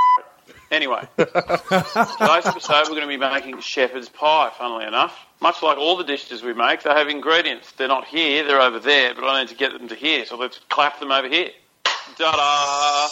[0.73, 5.15] Anyway, today's episode we're going to be making shepherd's pie, funnily enough.
[5.43, 7.73] Much like all the dishes we make, they have ingredients.
[7.73, 10.39] They're not here, they're over there, but I need to get them to here, so
[10.39, 11.51] let's clap them over here.
[12.17, 13.09] Ta-da!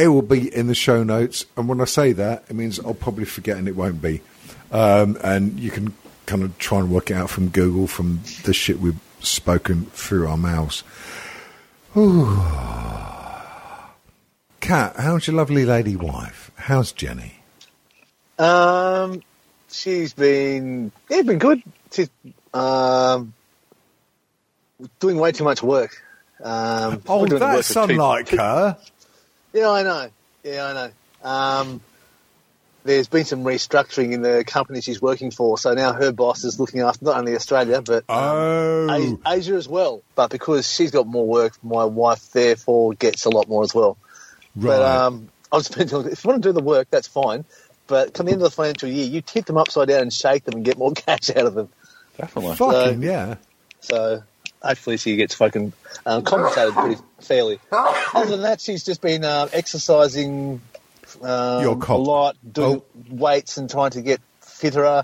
[0.00, 2.94] It will be in the show notes, and when I say that, it means I'll
[2.94, 4.20] probably forget, and it won't be.
[4.70, 5.94] Um, and you can
[6.26, 10.28] kind of try and work it out from Google from the shit we've spoken through
[10.28, 10.84] our mouths.
[11.96, 13.15] Ooh.
[14.66, 16.50] Kat, how's your lovely lady wife?
[16.56, 17.36] How's Jenny?
[18.36, 19.22] Um,
[19.70, 21.62] she's been yeah, been good.
[21.92, 22.10] She's
[22.52, 23.32] um
[24.98, 26.02] doing way too much work.
[26.42, 28.76] Um, Oh, work that's two- unlike her.
[29.52, 30.08] Yeah, I know.
[30.42, 30.90] Yeah, I know.
[31.30, 31.80] Um,
[32.82, 36.58] there's been some restructuring in the company she's working for, so now her boss is
[36.58, 40.02] looking after not only Australia but Oh, Asia as well.
[40.16, 43.96] But because she's got more work, my wife therefore gets a lot more as well.
[44.56, 44.78] Right.
[44.78, 47.44] But um, I was if you want to do the work, that's fine.
[47.86, 50.44] But come the end of the financial year, you tip them upside down and shake
[50.44, 51.68] them and get more cash out of them.
[52.16, 52.56] Definitely.
[52.56, 53.36] Fucking yeah.
[53.80, 54.22] So
[54.62, 55.72] hopefully she gets fucking
[56.04, 57.60] um, compensated pretty fairly.
[57.70, 60.60] Other than that, she's just been um, exercising
[61.22, 62.06] um, Your a cop.
[62.06, 64.86] lot, doing weights and trying to get fitter.
[64.86, 65.02] Um,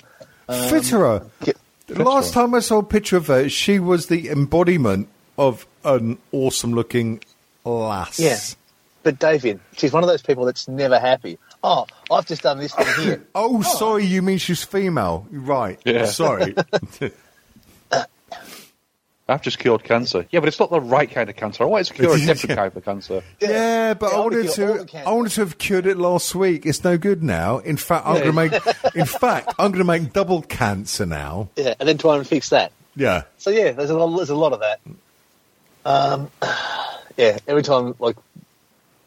[0.48, 1.30] Fitterer.
[1.44, 1.56] Get,
[1.88, 6.74] last time I saw a picture of her, she was the embodiment of an awesome
[6.74, 7.20] looking
[7.64, 8.18] lass.
[8.18, 8.38] Yeah.
[9.02, 11.38] But David, she's one of those people that's never happy.
[11.64, 13.26] Oh, I've just done this thing here.
[13.34, 15.26] Oh, sorry, you mean she's female.
[15.30, 15.80] Right.
[15.84, 16.04] Yeah.
[16.06, 16.54] Sorry.
[19.28, 20.26] I've just cured cancer.
[20.30, 21.62] Yeah, but it's not the right kind of cancer.
[21.62, 23.22] I wanted to cure a different kind of cancer.
[23.40, 24.86] yeah, but Yeah, I I wanted to.
[25.06, 26.66] I wanted to have cured it last week.
[26.66, 27.58] It's no good now.
[27.58, 28.30] In fact, I'm Yeah.
[28.30, 31.48] going to make in fact, I'm going to make double cancer now.
[31.56, 32.72] Yeah, and then try and fix that.
[32.96, 33.22] Yeah.
[33.38, 34.80] So yeah, there's a lot, there's a lot of that.
[35.84, 36.30] Um,
[37.16, 38.16] yeah, every time like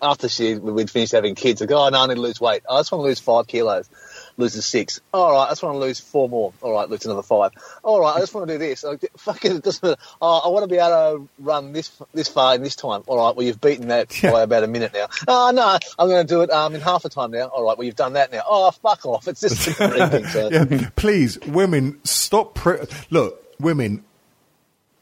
[0.02, 2.64] after she we'd finished having kids, I go, oh no, I need to lose weight.
[2.70, 3.90] I just want to lose five kilos.
[4.38, 5.00] Loses six.
[5.14, 6.52] All right, I just want to lose four more.
[6.62, 7.52] All right, lose another five.
[7.84, 8.84] All right, I just want to do this.
[8.84, 9.96] Like, fucking, it doesn't matter.
[10.22, 13.04] Oh, I want to be able to run this this far in this time.
[13.08, 15.08] All right, well you've beaten that by about a minute now.
[15.28, 17.46] Oh no, I'm going to do it um, in half the time now.
[17.46, 18.42] All right, well you've done that now.
[18.46, 19.28] Oh fuck off!
[19.30, 20.26] It's just drinking.
[20.28, 20.50] So.
[20.50, 20.90] yeah.
[20.98, 22.56] Please, women, stop.
[22.56, 22.80] Pre-
[23.10, 24.04] Look, women,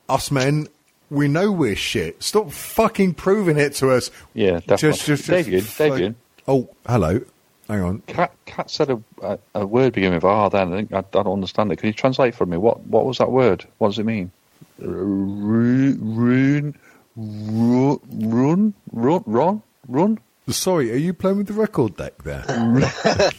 [0.08, 0.67] us men,
[1.13, 2.21] we know we're shit.
[2.21, 4.12] Stop fucking proving it to us.
[4.34, 5.15] Yeah, definitely.
[5.17, 6.15] David, fuck- David.
[6.47, 7.21] Oh, hello.
[7.69, 7.99] Hang on.
[8.02, 10.49] Cat, Cat said a, a, a word beginning with R.
[10.49, 11.78] Then I, think, I, I don't understand it.
[11.78, 12.58] Can you translate for me?
[12.58, 13.65] What What was that word?
[13.78, 14.32] What does it mean?
[14.80, 16.76] Rune, rune,
[17.15, 20.19] run, run, run, run, run.
[20.49, 22.43] Sorry, are you playing with the record deck there?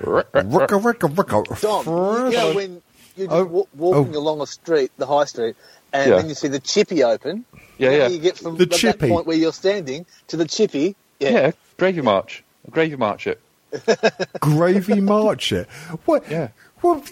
[0.00, 1.60] Ricka, ricka, ricka.
[1.60, 2.82] Dom, you know when
[3.16, 4.18] you're Oh, walking oh.
[4.18, 5.56] along a street, the high street,
[5.94, 6.16] and Yeah.
[6.18, 7.46] then you see the chippy open.
[7.78, 8.08] Yeah, yeah.
[8.08, 9.08] You get from The that chippy.
[9.08, 10.94] point where you're standing to the chippy.
[11.20, 11.50] Yeah, Yeah.
[11.78, 12.44] gravy march.
[12.70, 13.40] Gravy march it.
[14.40, 15.66] Gravy march it.
[16.04, 16.24] What?
[16.30, 16.48] Yeah.
[16.82, 17.10] What?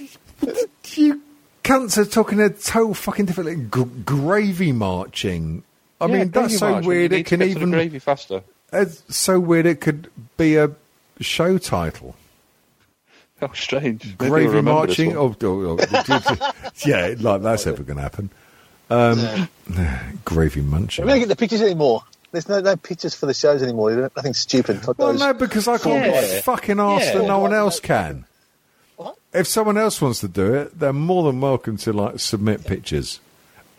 [0.95, 1.21] You
[1.65, 3.73] cunts are talking a total fucking different.
[3.75, 5.63] G- gravy marching.
[6.01, 7.13] I Yeah, mean, that's so march, weird.
[7.13, 7.71] you It need to can get to the even.
[7.71, 8.43] gravy faster.
[8.73, 9.67] It's so weird.
[9.67, 10.71] It could be a
[11.21, 12.15] show title.
[13.41, 14.17] How strange.
[14.19, 15.17] Gravy we'll remember this marching.
[15.17, 16.53] Oh, oh, oh.
[16.87, 18.31] yeah, like that's ever going to happen.
[18.93, 19.49] Um,
[20.25, 21.05] gravy munching.
[21.05, 22.03] We don't get the pictures anymore.
[22.31, 23.93] There's no, no pictures for the shows anymore.
[23.95, 24.87] There's Nothing stupid.
[24.87, 26.21] Like Well, no, because I can't Yeah.
[26.21, 27.19] get fucking asked Yeah.
[27.19, 28.25] that no one else can.
[28.97, 29.17] What?
[29.35, 33.21] If someone else wants to do it, they're more than welcome to like submit pictures.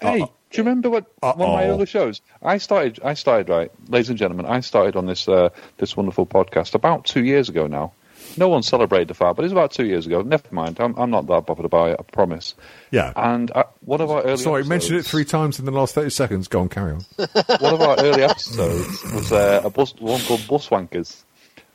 [0.02, 1.70] Hey, do you remember what one of my Uh-oh.
[1.72, 2.22] early shows?
[2.44, 3.00] I started.
[3.04, 4.46] I started right, ladies and gentlemen.
[4.46, 7.94] I started on this uh, this wonderful podcast about two years ago now.
[8.38, 10.22] No one celebrated the fact, but it was about two years ago.
[10.22, 10.80] Never mind.
[10.80, 11.98] I'm, I'm not that bothered about it.
[12.00, 12.56] I promise.
[12.92, 13.14] Yeah.
[13.16, 15.94] And uh, one of our early Sorry, episodes, mentioned it three times in the last
[15.96, 16.48] 30 seconds.
[16.48, 17.06] Go on, carry on.
[17.18, 21.24] One of our early episodes was uh, a bus one called Bus Wankers.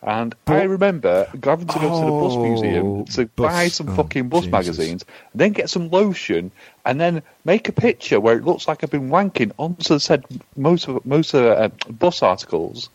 [0.00, 3.88] And I remember having to go to the bus Oh, museum to bus- buy some
[3.88, 4.52] oh, fucking bus Jesus.
[4.52, 6.52] magazines, then get some lotion,
[6.84, 10.24] and then make a picture where it looks like I've been wanking onto the said
[10.54, 12.90] most of most of uh, bus articles,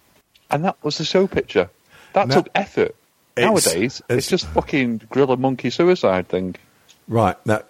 [0.49, 1.69] and that was the show picture.
[2.13, 2.95] That Now- took effort.
[3.36, 6.56] It's- Nowadays, it's, it's- just fucking gorilla monkey suicide thing.
[7.08, 7.62] Right, now,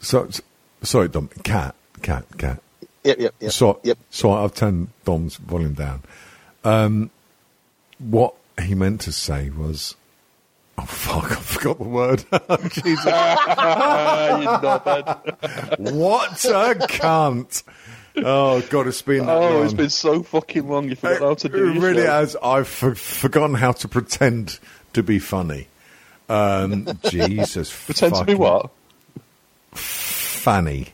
[0.00, 0.42] so, so-
[0.82, 1.28] sorry, Dom.
[1.44, 2.60] Cat, cat, cat.
[3.04, 3.52] Yep, yep, yep.
[3.52, 3.98] So, yep.
[4.10, 6.02] so I've turned Dom's volume down.
[6.64, 7.10] Um,
[7.98, 9.96] what he meant to say was
[10.78, 11.32] Oh fuck!
[11.32, 12.24] I forgot the word.
[12.70, 13.04] Jesus.
[13.04, 13.12] you
[14.62, 15.78] knobhead.
[15.92, 17.62] what a cunt!
[18.16, 19.64] Oh god, it's been Oh, long.
[19.64, 20.88] it's been so fucking long.
[20.88, 22.10] You forgot how to do It really show.
[22.10, 22.36] has.
[22.42, 24.58] I've for- forgotten how to pretend
[24.94, 25.68] to be funny.
[26.28, 28.70] Um, Jesus, Pretend to be what?
[29.72, 30.88] Funny.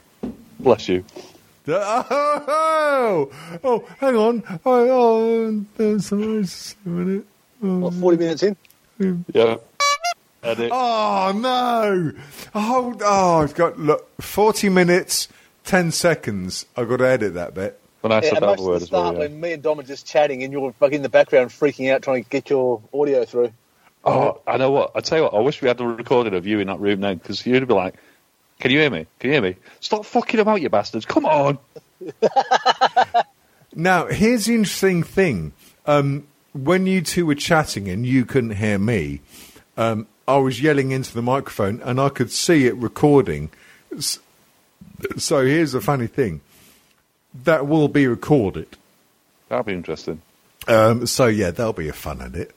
[0.61, 1.05] Bless you.
[1.69, 3.31] Oh,
[3.65, 4.43] oh, hang on.
[4.65, 6.17] Oh, oh there's a
[6.89, 7.27] minute.
[7.61, 8.57] What, 40 minutes in?
[9.33, 9.57] Yeah.
[10.43, 10.71] Edit.
[10.73, 12.13] Oh no!
[12.55, 14.09] Oh, oh, I've got look.
[14.21, 15.27] Forty minutes,
[15.65, 16.65] ten seconds.
[16.77, 17.79] I've got to edit that bit.
[18.03, 19.03] When I Yeah, said and that most of word the as well.
[19.03, 19.19] start yeah.
[19.21, 22.03] when me and Dom are just chatting and you're like in the background freaking out
[22.03, 23.51] trying to get your audio through.
[24.05, 24.93] Oh, I know what.
[24.95, 25.35] I tell you what.
[25.35, 27.75] I wish we had the recording of you in that room now because you'd be
[27.75, 27.95] like,
[28.61, 29.07] "Can you hear me?
[29.19, 29.57] Can you hear me?
[29.81, 31.05] Stop fucking about, you bastards!
[31.05, 31.59] Come on!"
[33.75, 35.53] Now, here's the interesting thing.
[35.87, 39.21] Um, when you two were chatting and you couldn't hear me,
[39.77, 43.51] um, I was yelling into the microphone and I could see it recording.
[45.17, 46.41] So here's the funny thing
[47.45, 48.77] that will be recorded.
[49.49, 50.23] That'll be interesting.
[50.67, 52.55] Um, so yeah, that'll be a fun edit.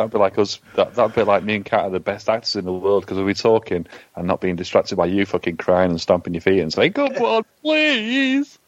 [0.00, 0.58] That'd be like us.
[0.76, 3.16] That, that'd be like me and Kat are the best actors in the world because
[3.18, 3.86] we'll be talking
[4.16, 7.12] and not being distracted by you fucking crying and stomping your feet and saying, "Come
[7.16, 8.58] on, please."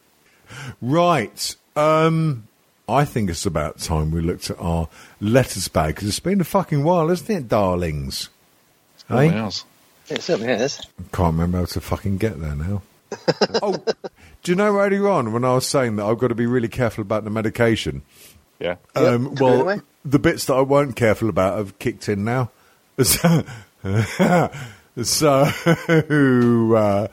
[0.81, 1.55] Right.
[1.75, 2.47] Um,
[2.87, 6.43] I think it's about time we looked at our letters bag because it's been a
[6.45, 8.29] fucking while, isn't it, darlings?
[9.09, 9.27] Oh, Hey?
[9.29, 9.65] yes.
[10.09, 10.85] It certainly has.
[11.13, 12.81] Can't remember how to fucking get there now.
[13.61, 13.83] oh,
[14.43, 16.67] do you know earlier on when I was saying that I've got to be really
[16.67, 18.01] careful about the medication?
[18.59, 18.75] Yeah.
[18.95, 19.81] Um, Yep, well, clearly.
[20.05, 22.51] The bits that I weren't careful about have kicked in now.
[23.03, 23.43] So,
[25.01, 25.41] so
[26.77, 27.07] uh,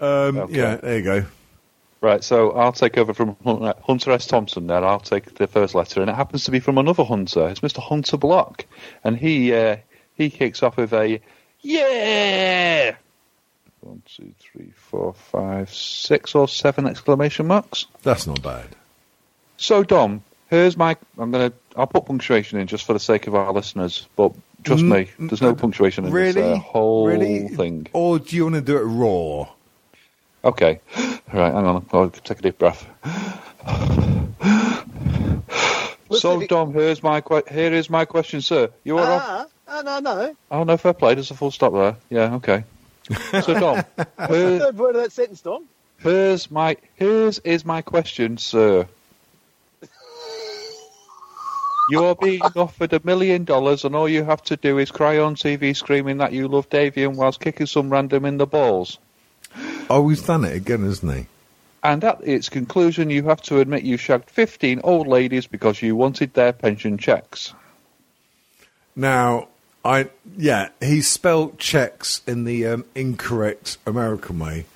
[0.00, 0.52] um, Okay.
[0.56, 1.24] yeah, there you go.
[2.00, 4.26] Right, so I'll take over from Hunter S.
[4.26, 4.84] Thompson there.
[4.84, 7.48] I'll take the first letter, and it happens to be from another Hunter.
[7.48, 7.78] It's Mr.
[7.80, 8.66] Hunter Block,
[9.04, 9.76] and he uh,
[10.16, 11.20] he kicks off with a
[11.60, 12.96] yeah.
[13.80, 17.86] One, two, three, four, five, six or seven exclamation marks.
[18.02, 18.66] That's not bad.
[19.56, 20.96] So Dom, here's my.
[21.18, 21.52] I'm gonna.
[21.74, 25.40] I'll put punctuation in just for the sake of our listeners, but trust me, there's
[25.42, 26.32] no punctuation in Really?
[26.32, 27.48] this uh, whole really?
[27.48, 27.86] thing.
[27.92, 29.48] Or do you want to do it raw?
[30.44, 30.80] Okay.
[31.32, 31.86] Right, hang on.
[31.92, 32.84] I'll take a deep breath.
[36.10, 38.68] so, it- Dom, here's my que- here is my question, sir.
[38.84, 39.22] You are off.
[39.24, 40.36] Ah, ah, no, no.
[40.50, 41.14] Oh no, fair play.
[41.14, 41.96] There's a full stop there.
[42.10, 42.64] Yeah, okay.
[43.42, 43.84] So, Dom,
[44.28, 45.64] here, Third word of that sentence, Dom.
[46.00, 48.86] here's my here's is my question, sir.
[51.88, 55.18] You are being offered a million dollars, and all you have to do is cry
[55.18, 58.98] on TV screaming that you love Davian whilst kicking some random in the balls.
[59.90, 61.26] Oh, he's done it again, hasn't he?
[61.82, 65.96] And at its conclusion, you have to admit you shagged 15 old ladies because you
[65.96, 67.52] wanted their pension checks.
[68.94, 69.48] Now,
[69.84, 74.66] I yeah, he spelled checks in the um, incorrect American way.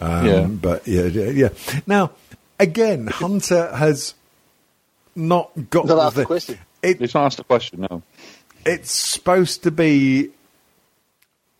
[0.00, 0.46] Um, Yeah.
[0.46, 1.48] but yeah, yeah, yeah.
[1.86, 2.10] Now,
[2.58, 4.14] again, Hunter has
[5.14, 6.58] not got Not asked the the question.
[6.82, 8.02] It, It's not asked a question, no.
[8.64, 10.30] it's supposed to be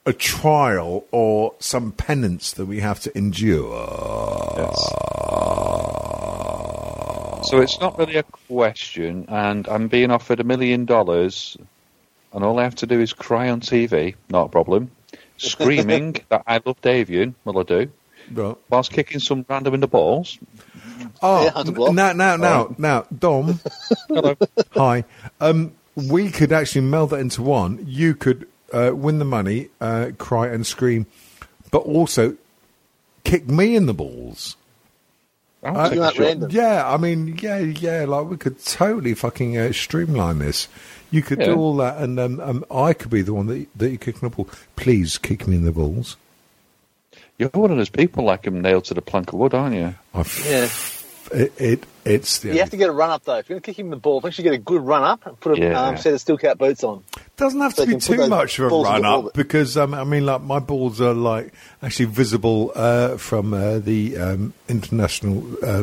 [0.06, 3.86] a trial or some penance that we have to endure.
[7.44, 11.56] So it's not really a question, and I'm being offered a million dollars,
[12.32, 14.90] and all I have to do is cry on TV, not a problem.
[15.36, 17.90] Screaming that I love Davian, well I do,
[18.32, 18.56] Right.
[18.68, 20.38] whilst kicking some random in the balls.
[21.22, 23.60] Oh, Yeah, now, now, now, now, Dom.
[24.08, 24.36] Hello.
[24.72, 25.04] Hi.
[25.40, 27.84] Um, we could actually meld that into one.
[27.86, 31.06] You could uh, win the money, uh, cry and scream,
[31.70, 32.36] but also
[33.24, 34.56] kick me in the balls.
[35.62, 36.22] I'll Uh, take You a like shot.
[36.22, 36.50] random.
[36.52, 38.04] Yeah, I mean, yeah, yeah.
[38.06, 40.68] Like we could totally fucking uh, streamline this.
[41.10, 41.46] You could Yeah.
[41.46, 44.14] do all that, and um, um, I could be the one that that you kick
[44.22, 44.48] in the ball.
[44.76, 46.16] Please kick me in the balls.
[47.38, 49.94] You're one of those people like I'm nailed to the plank of wood, aren't you?
[50.14, 50.68] I've, Yeah.
[51.42, 53.36] it, it it's the You have to get a run up though.
[53.36, 54.82] If you're going to kick him in the ball, make sure you get a good
[54.82, 55.80] run up and put a Yeah.
[55.88, 57.04] um, set of steel cap boots on.
[57.36, 60.26] Doesn't have So to be too much of a run up because um, I mean,
[60.26, 61.52] like my balls are like
[61.82, 65.82] actually visible uh, from uh, the um, international uh,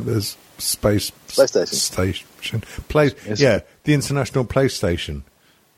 [0.59, 1.73] space PlayStation.
[1.73, 2.61] station.
[2.89, 3.39] Play, Yes.
[3.39, 5.21] yeah, the international PlayStation.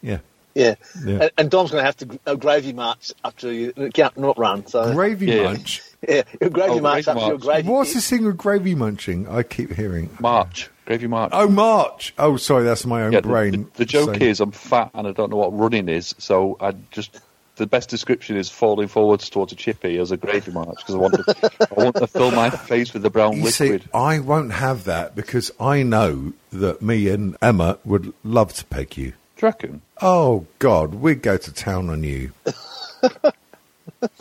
[0.02, 0.20] Yeah,
[0.60, 0.76] Yeah.
[1.06, 1.14] Yeah.
[1.22, 3.74] And, and Dom's going to have to uh, gravy march up to you.
[3.94, 4.66] Can't not run.
[4.68, 5.44] So gravy Yeah.
[5.44, 5.82] munch.
[6.08, 7.42] yeah, he'll gravy Oh, march gravy up to your march.
[7.42, 7.70] gravy.
[7.70, 7.96] What's kick.
[7.96, 9.28] this thing with gravy munching?
[9.28, 10.10] I keep hearing.
[10.20, 10.70] March.
[10.86, 11.32] Gravy March.
[11.34, 12.14] Oh, March.
[12.18, 13.52] Oh, sorry, that's my own Yeah, brain.
[13.74, 16.58] The, the joke saying- is I'm fat and I don't know what running is, so
[16.60, 17.20] I just
[17.58, 20.98] the best description is falling forwards towards a chippy as a gravy march because I
[20.98, 23.90] want to I want to fill my face with the brown You see, liquid.
[23.94, 28.98] I won't have that because I know that me and Emma would love to peg
[28.98, 29.12] you.
[29.42, 29.82] You reckon?
[30.02, 32.32] Oh God, we'd go to town on you.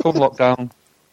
[0.02, 0.70] Come lockdown,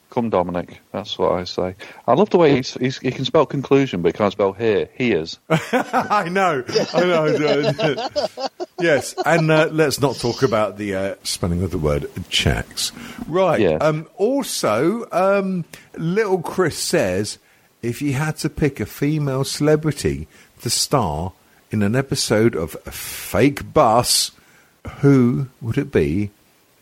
[0.09, 0.79] come Dominic.
[0.91, 1.75] That's what I say.
[2.07, 4.89] I love the way he's, he's, he can spell conclusion, but he can't spell here.
[4.95, 5.37] He is.
[5.49, 6.63] I know,
[6.93, 8.09] I know.
[8.79, 12.91] yes, and uh, let's not talk about the uh, spelling of the word checks.
[13.27, 13.59] Right.
[13.59, 13.77] Yeah.
[13.81, 15.65] Um, also, um,
[15.97, 17.37] little Chris says
[17.81, 20.27] if you had to pick a female celebrity
[20.61, 21.33] to star
[21.75, 24.31] in an episode of Fake Bus,
[24.99, 26.31] who would it be,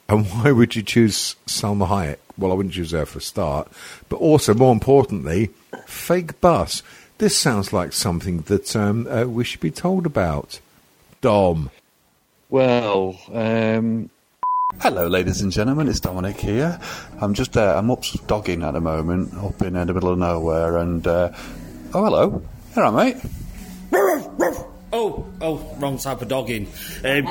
[0.08, 2.19] and why would you choose Salma Hayek?
[2.38, 3.71] Well, I wouldn't choose her for a start,
[4.08, 5.49] but also more importantly,
[5.88, 6.84] Fake Bus.
[7.17, 10.60] This sounds like something that um, uh, we should be told about.
[11.21, 11.71] Dom.
[12.51, 14.12] Well, um,
[14.79, 15.88] Hello, ladies and gentlemen.
[15.88, 16.79] It's Dominic here.
[17.19, 20.19] I'm just uh, I'm up dogging at the moment, up in uh, the middle of
[20.19, 21.32] nowhere, and uh,
[21.95, 22.43] oh, hello,
[22.75, 23.42] all right, mate.
[24.93, 26.67] Oh, oh, wrong type of dogging.
[27.03, 27.27] Um,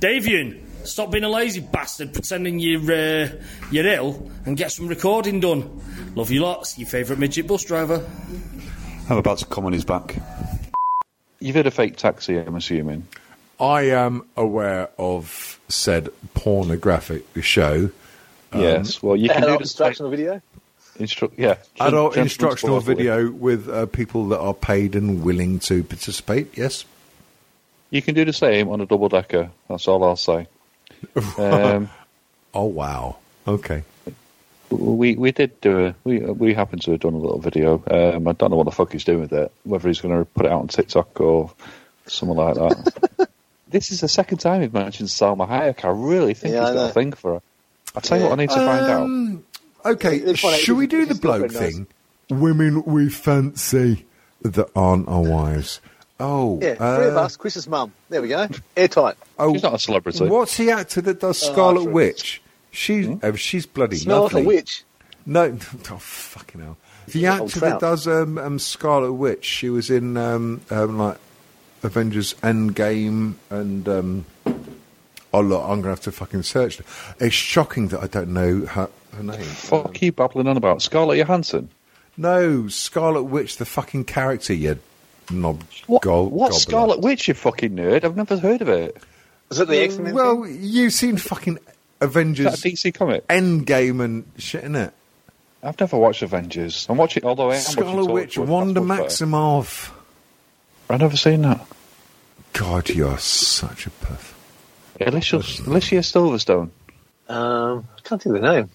[0.00, 3.28] Davian, stop being a lazy bastard, pretending you're uh,
[3.70, 5.80] you're ill, and get some recording done.
[6.14, 6.78] Love you lots.
[6.78, 8.06] Your favourite midget bus driver.
[9.08, 10.16] I'm about to come on his back.
[11.40, 13.06] you've heard a fake taxi, I'm assuming.
[13.58, 17.90] I am aware of said pornographic show.
[18.52, 19.02] Um, yes.
[19.02, 20.42] Well, you can do the instructional video.
[20.98, 21.56] Instru- yeah.
[21.80, 26.56] Adult Gentleman's instructional video with uh, people that are paid and willing to participate.
[26.58, 26.84] Yes.
[27.90, 29.50] You can do the same on a double decker.
[29.68, 30.46] That's all I'll say.
[31.38, 31.90] Um,
[32.54, 33.16] Oh wow.
[33.46, 33.82] Okay.
[34.70, 37.82] we we did do a we we happened to have done a little video.
[37.90, 39.52] Um, I don't know what the fuck he's doing with it.
[39.64, 41.52] Whether he's going to put it out on TikTok or
[42.06, 43.28] something like that.
[43.68, 45.84] this is the second time he's mentioned Salma Hayek.
[45.84, 47.42] I really think Yeah, he's I got a thing for her.
[47.94, 49.02] I'll tell you what I need to find out.
[49.02, 49.44] Um,
[49.84, 50.34] Okay.
[50.34, 51.74] Should we do the bloke very nice.
[51.76, 51.86] thing?
[52.30, 54.04] Women we fancy
[54.42, 55.80] that aren't our wives.
[56.18, 56.58] Oh.
[56.62, 57.36] Yeah, uh, three of us.
[57.36, 57.92] Chris's mum.
[58.08, 58.48] There we go.
[58.76, 59.16] Airtight.
[59.38, 60.26] Oh, She's not a celebrity.
[60.26, 61.92] What's the actor that does Oh, Scarlet sure.
[61.92, 62.42] Witch?
[62.70, 64.46] She's uh, she's bloody Smell like a lovely.
[64.56, 64.84] witch.
[65.24, 65.44] No,
[65.90, 66.76] oh fucking hell!
[67.08, 71.16] The Old actor that does um, um, Scarlet Witch, she was in um, um, like
[71.82, 74.24] Avengers Endgame, and um,
[75.34, 76.80] oh look, I'm gonna have to fucking search.
[77.18, 79.40] It's shocking that I don't know her, her name.
[79.42, 81.70] Fuck you babbling on about Scarlett Johansson.
[82.16, 84.78] No, Scarlet Witch, the fucking character, you
[85.30, 85.62] knob.
[85.86, 86.02] What?
[86.02, 86.54] Go- what.
[86.54, 87.28] Scarlet Witch?
[87.28, 88.04] You fucking nerd!
[88.04, 88.96] I've never heard of it.
[89.50, 90.14] Is it the X Men?
[90.14, 93.26] Well, you've seen fucking Is that Avengers a DC comic?
[93.28, 94.92] Endgame and shit in it.
[95.62, 96.86] I've never watched Avengers.
[96.88, 98.80] I'm watching, although I am Scarlet Witch, that's Wanda.
[98.80, 99.90] Maximoff.
[100.88, 101.66] I've never seen that.
[102.52, 104.34] God, you're such a puff.
[105.00, 105.36] Alicia,
[105.66, 106.70] Alicia Silverstone.
[107.28, 108.70] Um, I can't think of the name.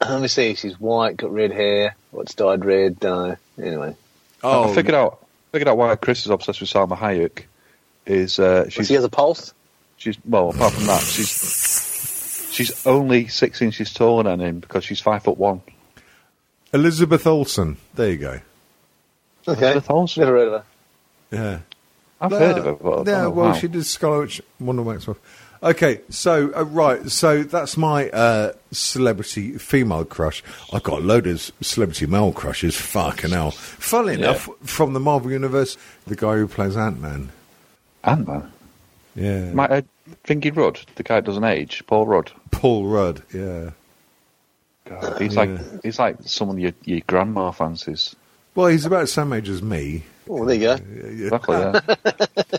[0.00, 0.54] Let me see.
[0.54, 1.96] She's white, got red hair.
[2.12, 3.00] What's dyed red?
[3.00, 3.64] Don't know.
[3.66, 3.96] Anyway,
[4.42, 7.44] Oh, I figured out figured out why Chris is obsessed with Salma Hayek.
[8.06, 9.52] Is uh, she's she has a pulse.
[9.96, 15.00] she's well apart from that she's she's only six inches taller than him because she's
[15.00, 15.60] five foot one.
[16.72, 17.76] Elizabeth Olsen.
[17.94, 18.40] There you go.
[19.46, 20.22] Okay, Elizabeth Olsen.
[20.22, 20.64] never heard of her.
[21.30, 21.58] Yeah.
[22.20, 22.72] I've heard of her.
[22.74, 23.58] But yeah, know well, how.
[23.58, 25.16] she did Scarlet Witch, Wanda Maximoff.
[25.62, 30.42] Okay, so uh, right, so that's my uh, celebrity female crush.
[30.72, 32.76] I've got a load of celebrity male crushes.
[32.76, 33.50] Fucking hell!
[33.50, 34.18] Funnily Yeah.
[34.30, 37.30] enough, from the Marvel universe, the guy who plays Ant Man.
[38.04, 38.52] Ant Man.
[39.16, 39.82] Yeah, My uh,
[40.24, 42.30] Thingy Rudd, the guy that doesn't age, Paul Rudd.
[42.52, 43.22] Paul Rudd.
[43.34, 43.70] Yeah.
[44.84, 45.40] God, he's Yeah.
[45.40, 48.14] like he's like someone your your grandma fancies.
[48.54, 50.02] Well, he's about the same age as me.
[50.28, 50.72] Oh, there you go.
[50.74, 51.56] Exactly.
[51.56, 51.80] Yeah.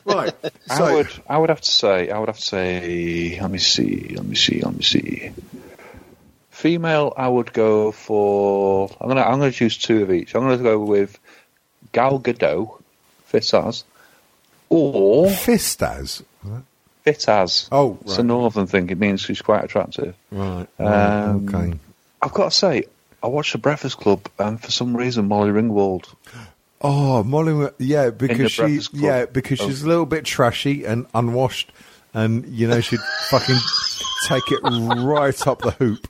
[0.06, 0.34] Right.
[0.70, 3.58] I So, would I would have to say I would have to say let me
[3.60, 5.32] see let me see let me see.
[6.52, 8.90] Female, I would go for.
[9.00, 10.36] I'm gonna I'm gonna choose two of each.
[10.36, 11.18] I'm gonna go with
[11.92, 12.82] Gal Gadot,
[13.26, 13.84] fit as,
[14.70, 16.24] or Fistaz.
[17.04, 17.70] fit as.
[17.72, 18.90] Oh, It's a northern thing.
[18.90, 20.16] It means she's quite attractive.
[20.32, 20.68] Right.
[20.80, 21.78] Um, okay.
[22.22, 22.84] I've got to say,
[23.22, 26.06] I watched The Breakfast Club, and for some reason, Molly Ringwald.
[26.82, 31.72] Oh, Molly, yeah, because she, yeah, because she's a little bit trashy and unwashed,
[32.14, 33.00] and you know she'd
[33.30, 33.58] fucking
[34.28, 36.08] take it right up the hoop.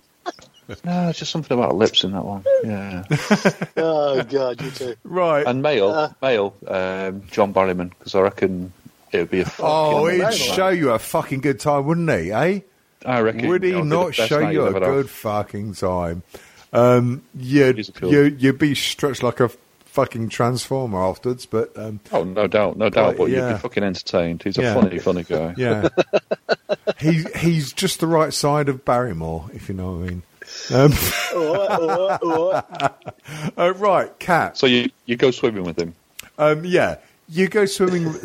[0.86, 2.44] No, it's just something about lips in that one.
[2.64, 3.04] Yeah.
[3.82, 4.96] Oh God, you too.
[5.04, 5.46] Right.
[5.48, 6.10] and male, Uh.
[6.22, 8.72] male, um, John Barrowman, because I reckon
[9.12, 9.46] it would be a.
[9.46, 12.32] fucking Oh, he'd amazing show you a fucking good time, wouldn't he?
[12.32, 12.60] Eh?
[13.06, 13.48] I reckon.
[13.48, 16.22] Would he not show you a good fucking time?
[16.72, 19.50] Um, you'd, He's a cool- you, you'd be stretched like a
[19.86, 23.18] fucking transformer afterwards, but um, Oh, no doubt, no doubt.
[23.18, 24.44] But you'd be fucking entertained.
[24.44, 24.74] He's a Yeah.
[24.76, 25.56] funny, funny guy.
[25.58, 25.90] yeah,
[27.00, 30.24] he he's just the right side of Barrymore, if you know what I mean.
[30.72, 30.92] Um,
[33.58, 34.58] uh, right, cat.
[34.58, 35.96] So you you go swimming with him.
[36.38, 36.98] Um, yeah,
[37.28, 38.14] You go swimming.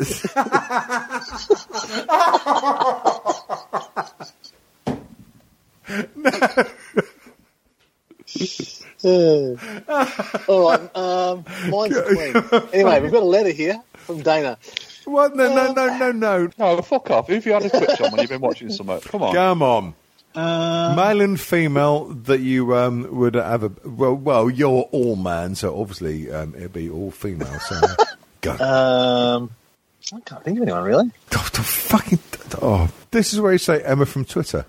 [9.03, 12.69] All right, um, mine's a queen.
[12.73, 14.57] Anyway, we've got a letter here from Dana.
[15.05, 15.35] what?
[15.35, 16.49] No, no, no, no, no.
[16.57, 17.27] No, fuck off.
[17.27, 18.99] Who have you had a twitch on when you've been watching something?
[19.01, 19.33] Come on.
[19.33, 19.95] Come on.
[20.35, 25.55] Uh, Male and female that you um, would have a well, well, you're all man,
[25.55, 27.57] so obviously um, it'd be all female.
[27.61, 27.79] So
[28.41, 28.51] go.
[28.57, 29.51] um,
[30.13, 31.11] I can't think of anyone really.
[31.33, 32.19] Oh, the fucking
[32.61, 34.65] oh, this is where you say Emma from Twitter.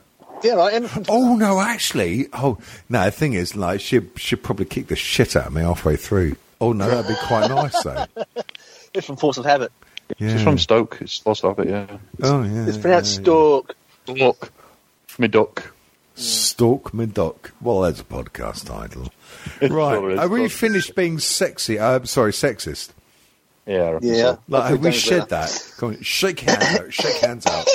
[0.46, 0.74] Yeah, right.
[0.74, 3.04] Emma from Oh no, actually, oh no.
[3.04, 6.36] The thing is, like, she should probably kick the shit out of me halfway through.
[6.60, 8.06] Oh no, that'd be quite nice though.
[8.94, 9.70] It's from Force of Habit.
[10.18, 10.30] Yeah.
[10.32, 10.98] She's from Stoke.
[11.02, 11.98] It's supposed of have it, yeah.
[12.22, 13.76] Oh yeah, It's pronounced yeah, Stork.
[14.08, 14.52] Look,
[15.18, 15.64] me duck.
[15.64, 16.22] yeah.
[16.22, 17.52] Stalk me duck.
[17.60, 19.12] Well, that's a podcast title.
[19.60, 20.18] Sure Right, is.
[20.18, 21.78] are we finished being sexy?
[21.78, 22.90] I'm uh, sorry, sexist.
[23.66, 23.98] Yeah.
[24.00, 24.14] Yeah.
[24.14, 24.38] so.
[24.48, 25.28] Like, have we Dana shed down.
[25.28, 25.72] that?
[25.76, 26.92] Come on, shake hands out.
[26.92, 27.66] Shake hands out.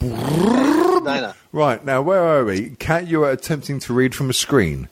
[1.04, 2.70] Dana, Right now, where are we?
[2.70, 4.88] Cat, you are attempting to read from a screen.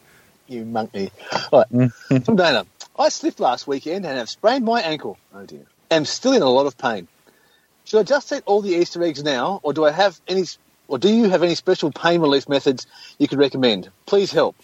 [0.47, 1.11] you monkey.
[1.53, 1.67] Right,
[2.25, 2.67] from Dana.
[2.99, 5.19] I slipped last weekend and have sprained my ankle.
[5.35, 5.67] Oh dear.
[5.91, 7.09] Am still in a lot of pain.
[7.85, 10.45] Should I just eat all the Easter eggs now, or do I have any,
[10.89, 12.87] or do you have any special pain relief methods
[13.19, 13.89] you could recommend?
[14.05, 14.57] Please help.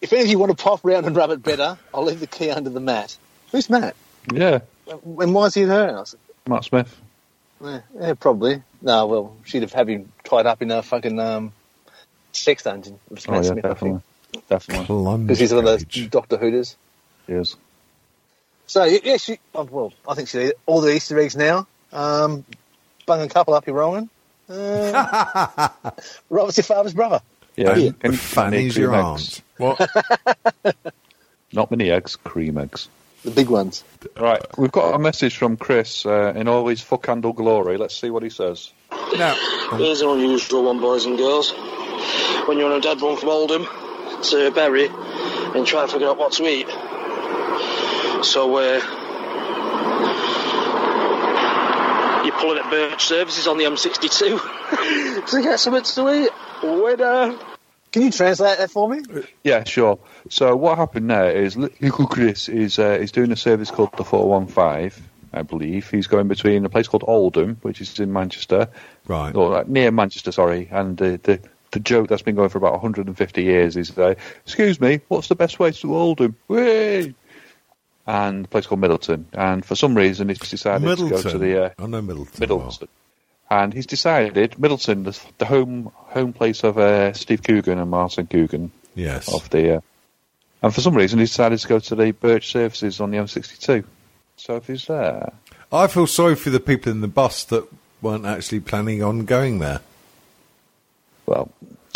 [0.00, 2.26] If any of you want to pop around and rub it better, I'll leave the
[2.26, 3.16] key under the mat.
[3.52, 3.94] Who's Matt?
[4.32, 4.60] Yeah.
[4.88, 6.14] And why is he at
[6.46, 6.96] Mark Smith.
[7.62, 8.62] Yeah, yeah, probably.
[8.82, 11.52] No, well, she'd have had him tied up in a fucking um,
[12.32, 12.98] sex dungeon.
[13.08, 14.02] with Oh, Matt yeah, Smith, I think.
[14.48, 14.86] definitely.
[14.86, 15.24] Definitely.
[15.24, 16.08] Because he's one of those.
[16.08, 16.76] Doctor Hooters.
[17.28, 17.56] Yes.
[18.66, 21.66] So, y- yeah, she, oh, well, I think she'd eat all the Easter eggs now.
[21.92, 22.44] Um,
[23.06, 24.08] bung a couple up your wrong.
[24.48, 25.68] Uh,
[26.30, 27.20] Robert's your father's brother.
[27.56, 27.74] Yeah.
[27.74, 29.42] And Can you- Fanny's your aunt.
[29.58, 29.90] What?
[31.52, 32.88] Not many eggs, cream eggs.
[33.24, 33.84] The big ones.
[34.18, 37.76] Right, we've got a message from Chris uh, in all his fuck handle glory.
[37.76, 38.72] Let's see what he says.
[39.16, 39.36] now,
[39.76, 41.52] Here's an unusual one, boys and girls.
[42.46, 43.66] When you're on a dead run from Oldham
[44.22, 46.68] to Bury and try to figure out what to eat.
[48.24, 48.80] So, uh,
[52.24, 56.30] you're pulling at Birch Services on the M62 to get something to eat.
[56.62, 57.38] Winner!
[57.92, 59.02] Can you translate that for me?
[59.42, 59.98] Yeah, sure.
[60.28, 63.92] So what happened there is li- little Chris is uh, is doing a service called
[63.96, 65.90] the 415, I believe.
[65.90, 68.68] He's going between a place called Oldham, which is in Manchester,
[69.08, 69.34] right.
[69.34, 71.40] or uh, near Manchester, sorry, and uh, the
[71.72, 74.14] the joke that's been going for about 150 years is, uh,
[74.44, 77.14] "Excuse me, what's the best way to Oldham?" Whee!
[78.06, 81.64] And a place called Middleton, and for some reason he's decided to go to the
[81.64, 82.48] uh, I know Middleton.
[82.48, 82.78] well.
[83.50, 83.64] Middleton.
[83.64, 88.26] And he's decided Middleton, the, the home home place of uh, Steve Coogan and Martin
[88.26, 89.32] Coogan Yes.
[89.32, 89.80] of the, uh,
[90.62, 93.84] and for some reason he decided to go to the Birch services on the M62.
[94.36, 95.32] So if he's there,
[95.72, 97.66] I feel sorry for the people in the bus that
[98.02, 99.80] weren't actually planning on going there.
[101.26, 101.50] well,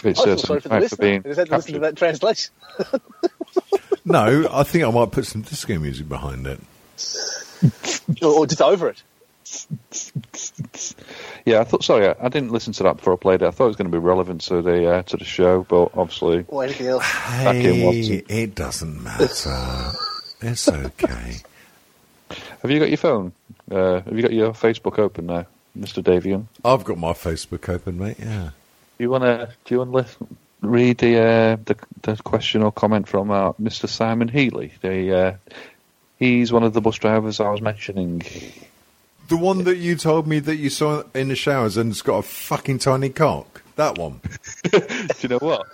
[0.04, 0.98] it's I feel sorry for the for listener.
[1.04, 2.52] being They just had to listen to that translation.
[4.06, 6.60] No, I think I might put some disco music behind it.
[8.22, 9.02] or, or just over it.
[11.44, 11.84] Yeah, I thought.
[11.84, 13.46] Sorry, I, I didn't listen to that before I played it.
[13.46, 15.90] I thought it was going to be relevant to the uh, to the show, but
[15.94, 17.04] obviously, Or anything else.
[17.04, 19.24] Hey, it doesn't matter.
[20.40, 21.36] it's okay.
[22.62, 23.32] have you got your phone?
[23.70, 26.46] Uh, have you got your Facebook open now, Mister Davian?
[26.64, 28.16] I've got my Facebook open, mate.
[28.18, 28.50] Yeah.
[28.96, 29.50] Do you want to?
[29.64, 33.52] Do you want to listen, read the, uh, the the question or comment from uh,
[33.54, 33.86] Mr.
[33.86, 34.72] Simon Healy?
[34.80, 35.36] The uh,
[36.18, 38.22] he's one of the bus drivers I was mentioning.
[39.28, 42.18] The one that you told me that you saw in the showers and it's got
[42.18, 43.62] a fucking tiny cock.
[43.76, 44.20] That one.
[44.72, 44.80] Do
[45.20, 45.66] you know what?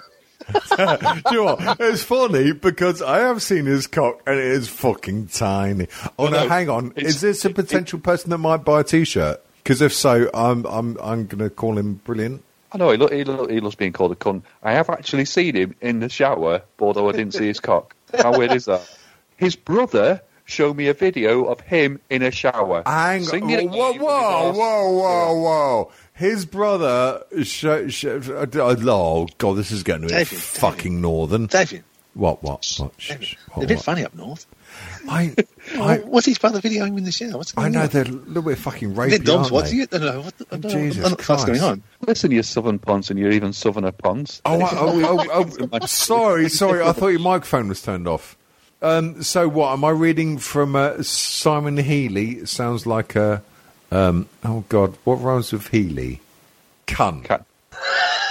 [0.76, 1.80] Do you know what?
[1.80, 5.88] It's funny because I have seen his cock and it is fucking tiny.
[6.18, 6.92] Oh no, no, hang on.
[6.96, 9.44] Is this a potential person that might buy a t-shirt?
[9.62, 12.42] Because if so, I'm I'm I'm going to call him brilliant.
[12.72, 14.42] I know he, lo- he, lo- he loves being called a cunt.
[14.62, 17.94] I have actually seen him in the shower, although I didn't see his cock.
[18.16, 18.88] How weird is that?
[19.36, 22.82] His brother showed me a video of him in a shower.
[22.86, 23.26] Hang on.
[23.28, 25.92] Singing Whoa, whoa, whoa, whoa, whoa.
[26.14, 31.46] His brother, sh- sh- uh, oh god, this is getting a bit David, fucking northern.
[31.46, 31.82] David,
[32.14, 32.92] What, what, what?
[32.98, 33.26] Shh, David.
[33.26, 33.84] shh, what, a bit what?
[33.84, 34.46] funny up north.
[35.08, 35.34] I,
[35.76, 37.38] I, What's his brother videoing in the shower?
[37.38, 37.88] What's I know on?
[37.88, 39.84] they're a little bit fucking rapey, They're dogs aren't watching they?
[39.84, 39.94] it.
[39.94, 40.20] I don't know.
[40.20, 41.82] What the, I don't Jesus what- what's going on?
[42.06, 44.42] Listen, you southern ponds and you're even southerner ponds.
[44.44, 46.82] Oh, I- oh, oh, oh, sorry, sorry.
[46.82, 48.36] I thought your microphone was turned off.
[48.82, 49.72] Um, so what?
[49.72, 52.46] Am I reading from uh, Simon Healy?
[52.46, 53.42] Sounds like a.
[53.92, 56.20] Um, oh God, what rhymes with Healy?
[56.86, 57.24] Cunt.
[57.24, 57.44] Cat.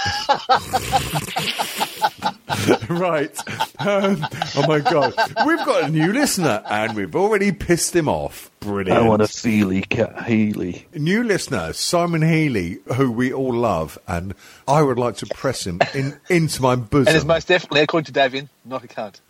[2.88, 3.36] right.
[3.78, 4.26] Um,
[4.56, 5.14] oh my god,
[5.46, 8.50] we've got a new listener, and we've already pissed him off.
[8.60, 8.98] Brilliant.
[8.98, 10.86] I want a Feely cat Healy.
[10.94, 14.34] New listener, Simon Healy, who we all love, and
[14.68, 17.08] I would like to press him in, into my bosom.
[17.08, 19.20] And is most definitely, according to Davian, not a cunt.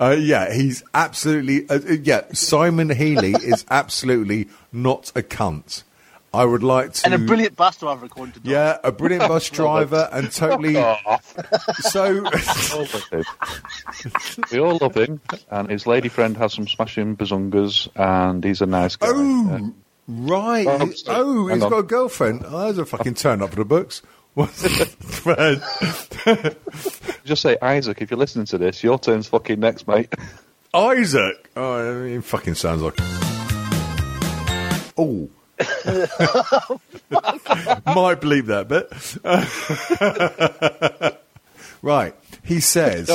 [0.00, 1.68] Uh, yeah, he's absolutely.
[1.68, 5.82] Uh, uh, yeah, Simon Healy is absolutely not a cunt.
[6.32, 7.06] I would like to.
[7.06, 8.52] And a brilliant bus driver, according to Dom.
[8.52, 10.74] Yeah, a brilliant bus driver and totally.
[11.80, 12.22] so.
[14.52, 15.20] we all love him,
[15.50, 19.08] and his lady friend has some smashing bazungas, and he's a nice guy.
[19.10, 19.74] Oh,
[20.06, 20.66] right.
[20.68, 21.70] Oh, oh, he's on.
[21.70, 22.44] got a girlfriend.
[22.46, 24.00] Oh, there's a fucking turn up for the books.
[24.36, 25.62] Friend.
[27.24, 30.12] Just say, Isaac, if you're listening to this, your turn's fucking next, mate.
[30.72, 31.50] Isaac.
[31.56, 32.94] Oh, he fucking sounds like.
[34.96, 35.28] Oh.
[37.94, 38.88] Might believe that bit.
[41.82, 42.14] right.
[42.44, 43.08] He says.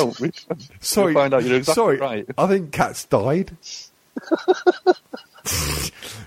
[0.82, 1.14] Sorry.
[1.14, 1.98] You'll find out you're exactly sorry.
[1.98, 2.26] right.
[2.38, 3.56] I think cats died.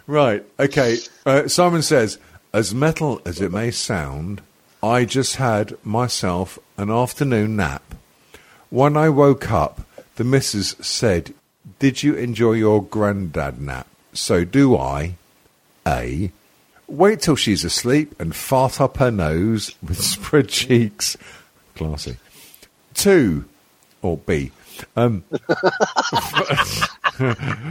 [0.07, 0.45] right.
[0.59, 0.97] Okay.
[1.27, 2.19] Uh, Simon says,
[2.53, 4.41] as metal as it may sound,
[4.83, 7.83] I just had myself an afternoon nap.
[8.71, 9.81] When I woke up,
[10.17, 11.35] the missus said,
[11.79, 13.89] Did you enjoy your granddad nap?
[14.13, 15.15] So do I.
[15.87, 16.33] A.
[16.87, 21.17] Wait till she's asleep and fart up her nose with spread cheeks.
[21.75, 22.17] Classy.
[22.95, 23.47] Two.
[24.03, 24.53] Or B.
[24.95, 25.23] Um,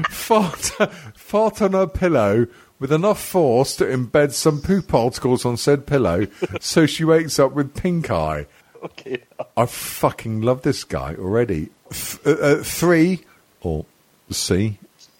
[0.09, 0.71] fart,
[1.15, 2.47] fart on her pillow
[2.79, 6.27] with enough force to embed some poop particles on said pillow
[6.59, 8.45] so she wakes up with pink eye.
[8.83, 9.23] Okay.
[9.55, 11.69] I fucking love this guy already.
[11.91, 13.25] Th- uh, uh, three,
[13.61, 13.85] or
[14.29, 14.77] C,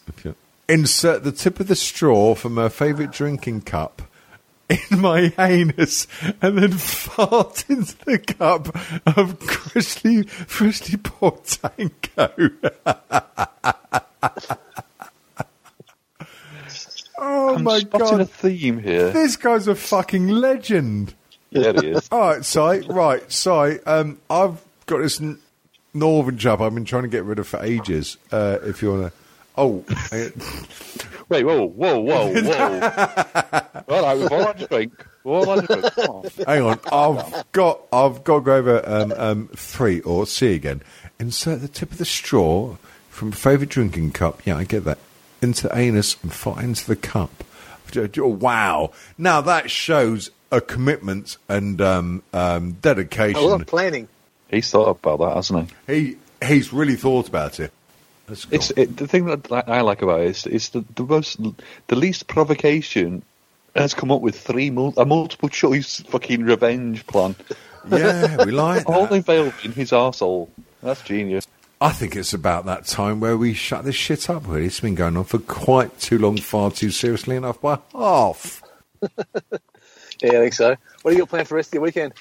[0.08, 0.36] if you
[0.70, 4.01] insert the tip of the straw from her favourite drinking cup
[4.70, 6.08] in my anus
[6.41, 8.76] and then fart into the cup
[9.18, 12.49] of freshly, freshly poured tango.
[17.48, 18.22] oh I'm my spotting god.
[18.22, 19.12] a theme here.
[19.12, 21.14] This guy's a fucking legend.
[21.50, 22.08] Yeah, he is.
[22.12, 22.60] All right, Si.
[22.60, 23.50] Right, Si.
[23.50, 25.39] Um, I've got this n-
[25.93, 28.18] northern chap I've been trying to get rid of for ages.
[28.32, 29.20] Uh, if you want to.
[29.60, 29.84] Oh,
[31.30, 33.84] Wait, whoa, whoa, whoa, whoa.
[33.89, 35.06] all right, we've all had a drink.
[35.24, 35.93] We've all had a drink.
[35.95, 36.30] Come on.
[36.45, 36.80] hang on.
[37.26, 37.82] I've got.
[37.91, 40.82] I've got to go over um, um, three or C again.
[41.20, 42.78] Insert the tip of the straw
[43.10, 44.45] from favourite drinking cup.
[44.45, 45.00] Yeah, I get that.
[45.41, 47.43] Into anus and fart into the cup.
[47.95, 48.91] Oh, Wow.
[49.17, 53.41] Now that shows a commitment and um, um, dedication.
[53.41, 54.07] A lot of planning.
[54.49, 55.93] He's thought about that, hasn't he?
[55.93, 57.71] He he's really thought about it.
[58.27, 58.47] Let's.
[58.51, 61.39] It's it, the thing that I I like about it is, is the, the most
[61.88, 63.23] the least provocation
[63.75, 67.35] has come up with three mul- a multiple choice fucking revenge plan,
[67.89, 69.53] yeah, we like all that.
[69.63, 70.49] in his arsehole.
[70.81, 71.47] That's genius.
[71.80, 74.47] I think it's about that time where we shut this shit up.
[74.47, 78.63] Really, it's been going on for quite too long, far too seriously enough by half.
[80.21, 80.75] Yeah, I think so.
[81.01, 82.13] What are you planned for the rest of your weekend?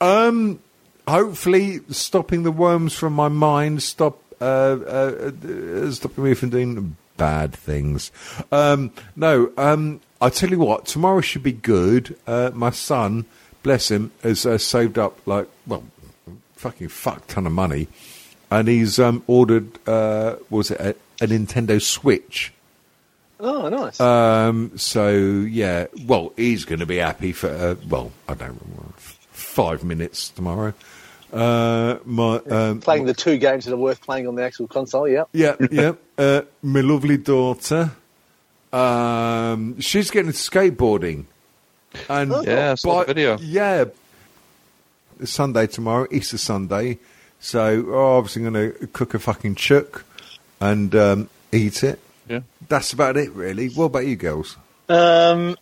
[0.00, 0.60] Um,
[1.06, 6.96] hopefully, stopping the worms from my mind, stop uh, uh, uh, stopping me from doing
[7.16, 8.10] bad things.
[8.50, 12.16] Um, no, um, I tell you what, tomorrow should be good.
[12.26, 13.26] Uh, my son,
[13.62, 15.84] bless him, has uh, saved up like well,
[16.56, 17.88] fucking fuck ton of money,
[18.52, 20.90] and he's um, ordered uh, what was it a,
[21.24, 22.52] a Nintendo Switch.
[23.40, 23.98] Oh, nice.
[23.98, 28.92] Um, so yeah, well, he's going to be happy for uh, well, I don't know,
[28.96, 30.74] five minutes tomorrow.
[31.32, 35.08] Uh, my um, playing the two games that are worth playing on the actual console,
[35.08, 35.24] yeah.
[35.32, 35.92] yeah, yeah.
[36.18, 37.90] Uh, my lovely daughter,
[38.72, 41.24] um, she's getting skateboarding,
[42.08, 43.38] and Yeah, I saw the by- video.
[43.40, 43.86] Yeah,
[45.24, 46.98] Sunday tomorrow, Easter Sunday.
[47.42, 50.04] So oh, obviously going to cook a fucking chook
[50.60, 52.00] and um, eat it.
[52.28, 52.40] Yeah.
[52.68, 53.68] That's about it, really.
[53.68, 54.56] What about you, girls?
[54.88, 55.56] Um,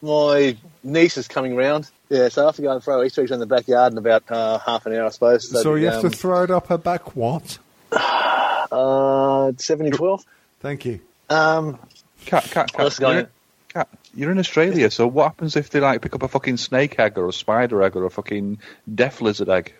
[0.00, 1.88] my niece is coming round.
[2.08, 4.24] Yeah, so I have to go and throw Easter eggs in the backyard in about
[4.30, 5.50] uh, half an hour, I suppose.
[5.50, 7.14] So, So you have um, to throw it up her back.
[7.14, 7.58] What?
[7.92, 10.24] uh, seven twelve.
[10.60, 11.00] Thank you.
[11.28, 11.78] Um,
[12.24, 12.82] Cat, cat, cat.
[12.82, 13.28] What's going You're,
[13.68, 16.98] cat, you're in Australia, so what happens if they like pick up a fucking snake
[16.98, 18.58] egg or a spider egg or a fucking
[18.92, 19.74] death lizard egg?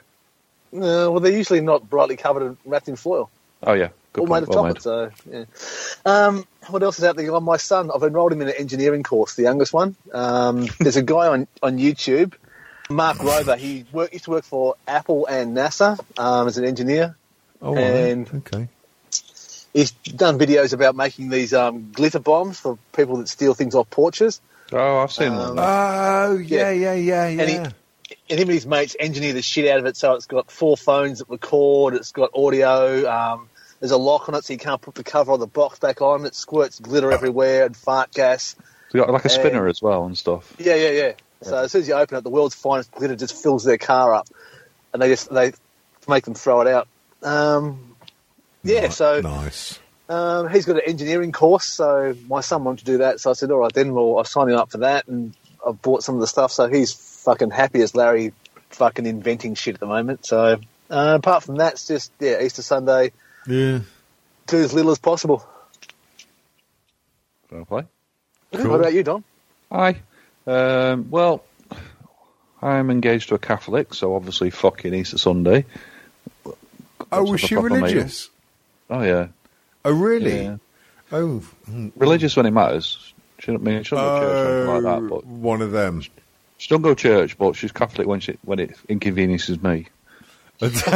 [0.75, 3.31] Uh, well, they're usually not brightly covered and wrapped in foil.
[3.63, 4.83] Oh yeah, good all made of Well chocolate.
[4.83, 5.45] So, yeah.
[6.05, 7.31] Um, what else is out there?
[7.31, 9.97] Well, my son, I've enrolled him in an engineering course, the youngest one.
[10.13, 12.35] Um, there's a guy on, on YouTube,
[12.91, 13.57] Mark Rober.
[13.57, 17.17] He work, used to work for Apple and NASA um, as an engineer.
[17.63, 18.53] Oh, And- right.
[18.55, 18.69] okay.
[19.73, 23.91] He's done videos about making these um, glitter bombs for people that steal things off
[23.91, 24.41] porches.
[24.73, 25.63] Oh, I've seen Um, that.
[26.29, 27.71] Oh, yeah, yeah, yeah, yeah.
[28.31, 29.97] And he, him and his mates engineer the shit out of it.
[29.97, 31.95] So it's got four phones that record.
[31.95, 33.11] It's got audio.
[33.11, 33.49] Um,
[33.81, 36.01] there's a lock on it, so you can't put the cover of the box back
[36.01, 36.25] on.
[36.25, 38.57] It squirts glitter everywhere and fart gas.
[38.93, 40.55] We got like a And- spinner as well and stuff.
[40.59, 41.13] Yeah, yeah, yeah.
[41.43, 44.15] So as soon as you open it, the world's finest glitter just fills their car
[44.15, 44.29] up,
[44.93, 45.53] and they just they
[46.09, 46.89] make them throw it out.
[47.23, 47.97] Um,
[48.63, 49.79] yeah, so Nice.
[50.09, 53.21] um, he's got an engineering course, so my son wanted to do that.
[53.21, 55.35] So I said, all right, then well, I'll sign him up for that, and
[55.67, 56.53] I've bought some of the stuff.
[56.53, 56.93] So he's
[57.25, 58.33] fucking happy as Larry,
[58.71, 60.27] fucking inventing shit at the moment.
[60.27, 60.59] So
[60.91, 63.13] uh, apart from that, it's just yeah, Easter Sunday,
[63.47, 63.81] Yeah.
[64.47, 65.47] do as little as possible.
[67.49, 67.85] Fair play.
[68.53, 69.25] What about you, Don?
[69.73, 69.97] Hi.
[70.47, 71.45] Um, well,
[72.63, 75.65] I'm engaged to a Catholic, so obviously fucking Easter Sunday.
[77.11, 78.31] Oh, was she religious?
[78.91, 79.29] Oh yeah.
[79.85, 80.43] Oh, really?
[80.43, 80.57] Yeah.
[81.13, 81.93] Oh, mm.
[81.97, 83.13] Religious when it matters.
[83.39, 85.73] She don't I mean she don't go church or anything like that, but one of
[85.73, 86.03] them.
[86.59, 89.89] She don't go to church, but she's Catholic when she when it inconveniences me.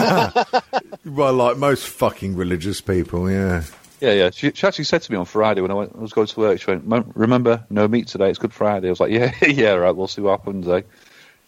[1.04, 3.64] well, like most fucking religious people, yeah.
[4.00, 4.30] Yeah, yeah.
[4.30, 6.40] She, she actually said to me on Friday when I, went, I was going to
[6.40, 6.84] work, she went,
[7.16, 8.86] remember, no meat today, it's Good Friday.
[8.86, 10.82] I was like, yeah, yeah, right, we'll see what happens, eh?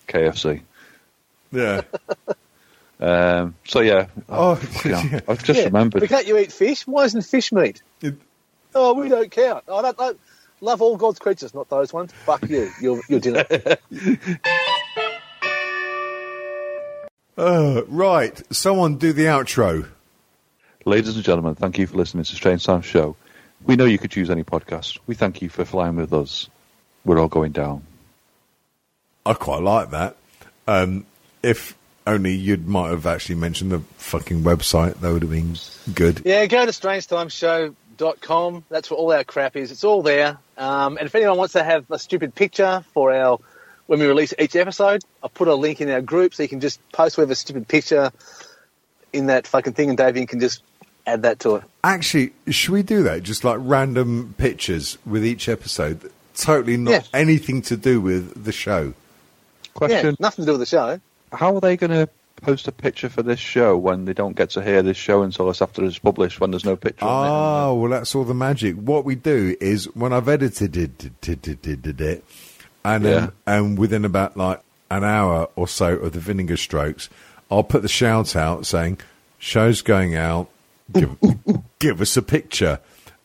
[0.08, 0.62] KFC.
[1.52, 1.82] Yeah.
[3.02, 4.08] Um, so, yeah.
[4.28, 5.20] Oh, fucking yeah.
[5.26, 6.00] I've just Yeah, remembered.
[6.00, 6.86] But can't you eat fish?
[6.86, 7.82] Why isn't fish meat?
[8.74, 9.64] oh, we don't count.
[9.72, 10.12] I don't, I
[10.60, 12.12] love all God's creatures, not those ones.
[12.12, 12.70] Fuck you.
[12.80, 13.44] Your your dinner.
[17.38, 19.88] Uh, right, someone do the outro.
[20.84, 23.16] Ladies and gentlemen, thank you for listening to Strange Time Show.
[23.64, 24.98] We know you could choose any podcast.
[25.06, 26.50] We thank you for flying with us.
[27.02, 27.82] We're all going down.
[29.24, 30.16] I quite like that.
[30.66, 31.06] Um,
[31.42, 31.74] if
[32.06, 35.56] only you'd might have actually mentioned the fucking website, that would have been
[35.94, 36.20] good.
[36.26, 36.72] yeah, go to
[38.00, 38.64] strangetimeshow.com.
[38.68, 39.70] That's where all our crap is.
[39.70, 40.38] It's all there.
[40.56, 43.38] Um, and if anyone wants to have a stupid picture for our
[43.86, 46.60] when we release each episode, I'll put a link in our group so you can
[46.60, 48.12] just post whatever stupid picture
[49.12, 50.62] in that fucking thing, and Davian can just
[51.06, 51.64] add that to it.
[51.82, 53.24] Actually, should we do that?
[53.24, 57.02] Just like random pictures with each episode, totally not Yeah.
[57.12, 58.94] anything to do with the show.
[59.74, 61.00] Question Yeah, nothing to do with the show.
[61.32, 62.08] How are they going to
[62.40, 65.48] post a picture for this show when they don't get to hear this show until
[65.50, 67.30] it's after it's published when there's no picture on it?
[67.30, 68.74] Ah, well, that's all the magic.
[68.76, 72.24] What we do is when I've edited it,
[72.84, 73.16] and Yeah.
[73.16, 74.60] um, and within about like
[74.90, 77.08] an hour or so of the vinegar strokes,
[77.50, 78.98] I'll put the shout out saying,
[79.38, 80.48] "Show's going out.
[80.92, 81.16] Give,
[81.78, 82.80] give us a picture."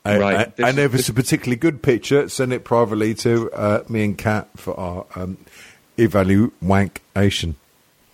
[0.05, 4.03] Uh, Right, and if it's a particularly good picture, send it privately to uh, me
[4.05, 5.37] and Kat for our um,
[5.97, 7.55] evaluation.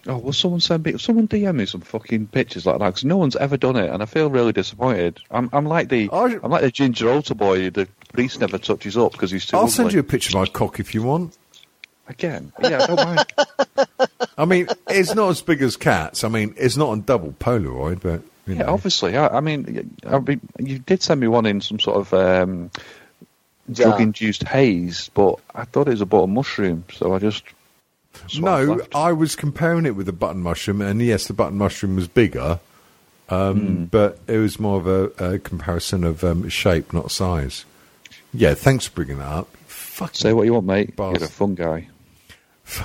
[0.07, 0.97] Oh, will someone send me?
[0.97, 4.01] Someone DM me some fucking pictures like that because no one's ever done it, and
[4.01, 5.19] I feel really disappointed.
[5.29, 9.11] I'm, I'm like the, I'm like the ginger altar boy the priest never touches up
[9.11, 9.57] because he's too.
[9.57, 9.71] I'll ugly.
[9.73, 11.37] send you a picture of my cock if you want.
[12.07, 12.51] again.
[12.61, 13.33] Yeah, I don't mind.
[14.37, 16.23] I mean, it's not as big as cats.
[16.23, 18.73] I mean, it's not on double Polaroid, but you Yeah, know.
[18.73, 19.15] obviously.
[19.15, 22.71] I, I mean, I mean, you did send me one in some sort of um,
[23.71, 23.89] Jar.
[23.91, 27.60] drug-induced haze, but I thought it was about a bottle mushroom, so I just swiped
[28.39, 28.95] No, left.
[28.95, 32.59] I was comparing it with the button mushroom, and yes, the button mushroom was bigger,
[33.29, 37.65] um, but it was more of a, a comparison of um, shape, not size.
[38.33, 39.55] Yeah, thanks for bringing that up.
[39.67, 40.15] Fuck.
[40.15, 40.95] Say what you want, mate.
[40.95, 41.19] Boss.
[41.19, 41.87] You're a fun guy.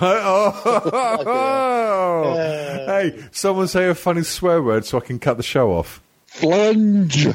[0.01, 2.35] oh,
[2.87, 6.01] hey, someone say a funny swear word so I can cut the show off.
[6.29, 7.35] Flunge.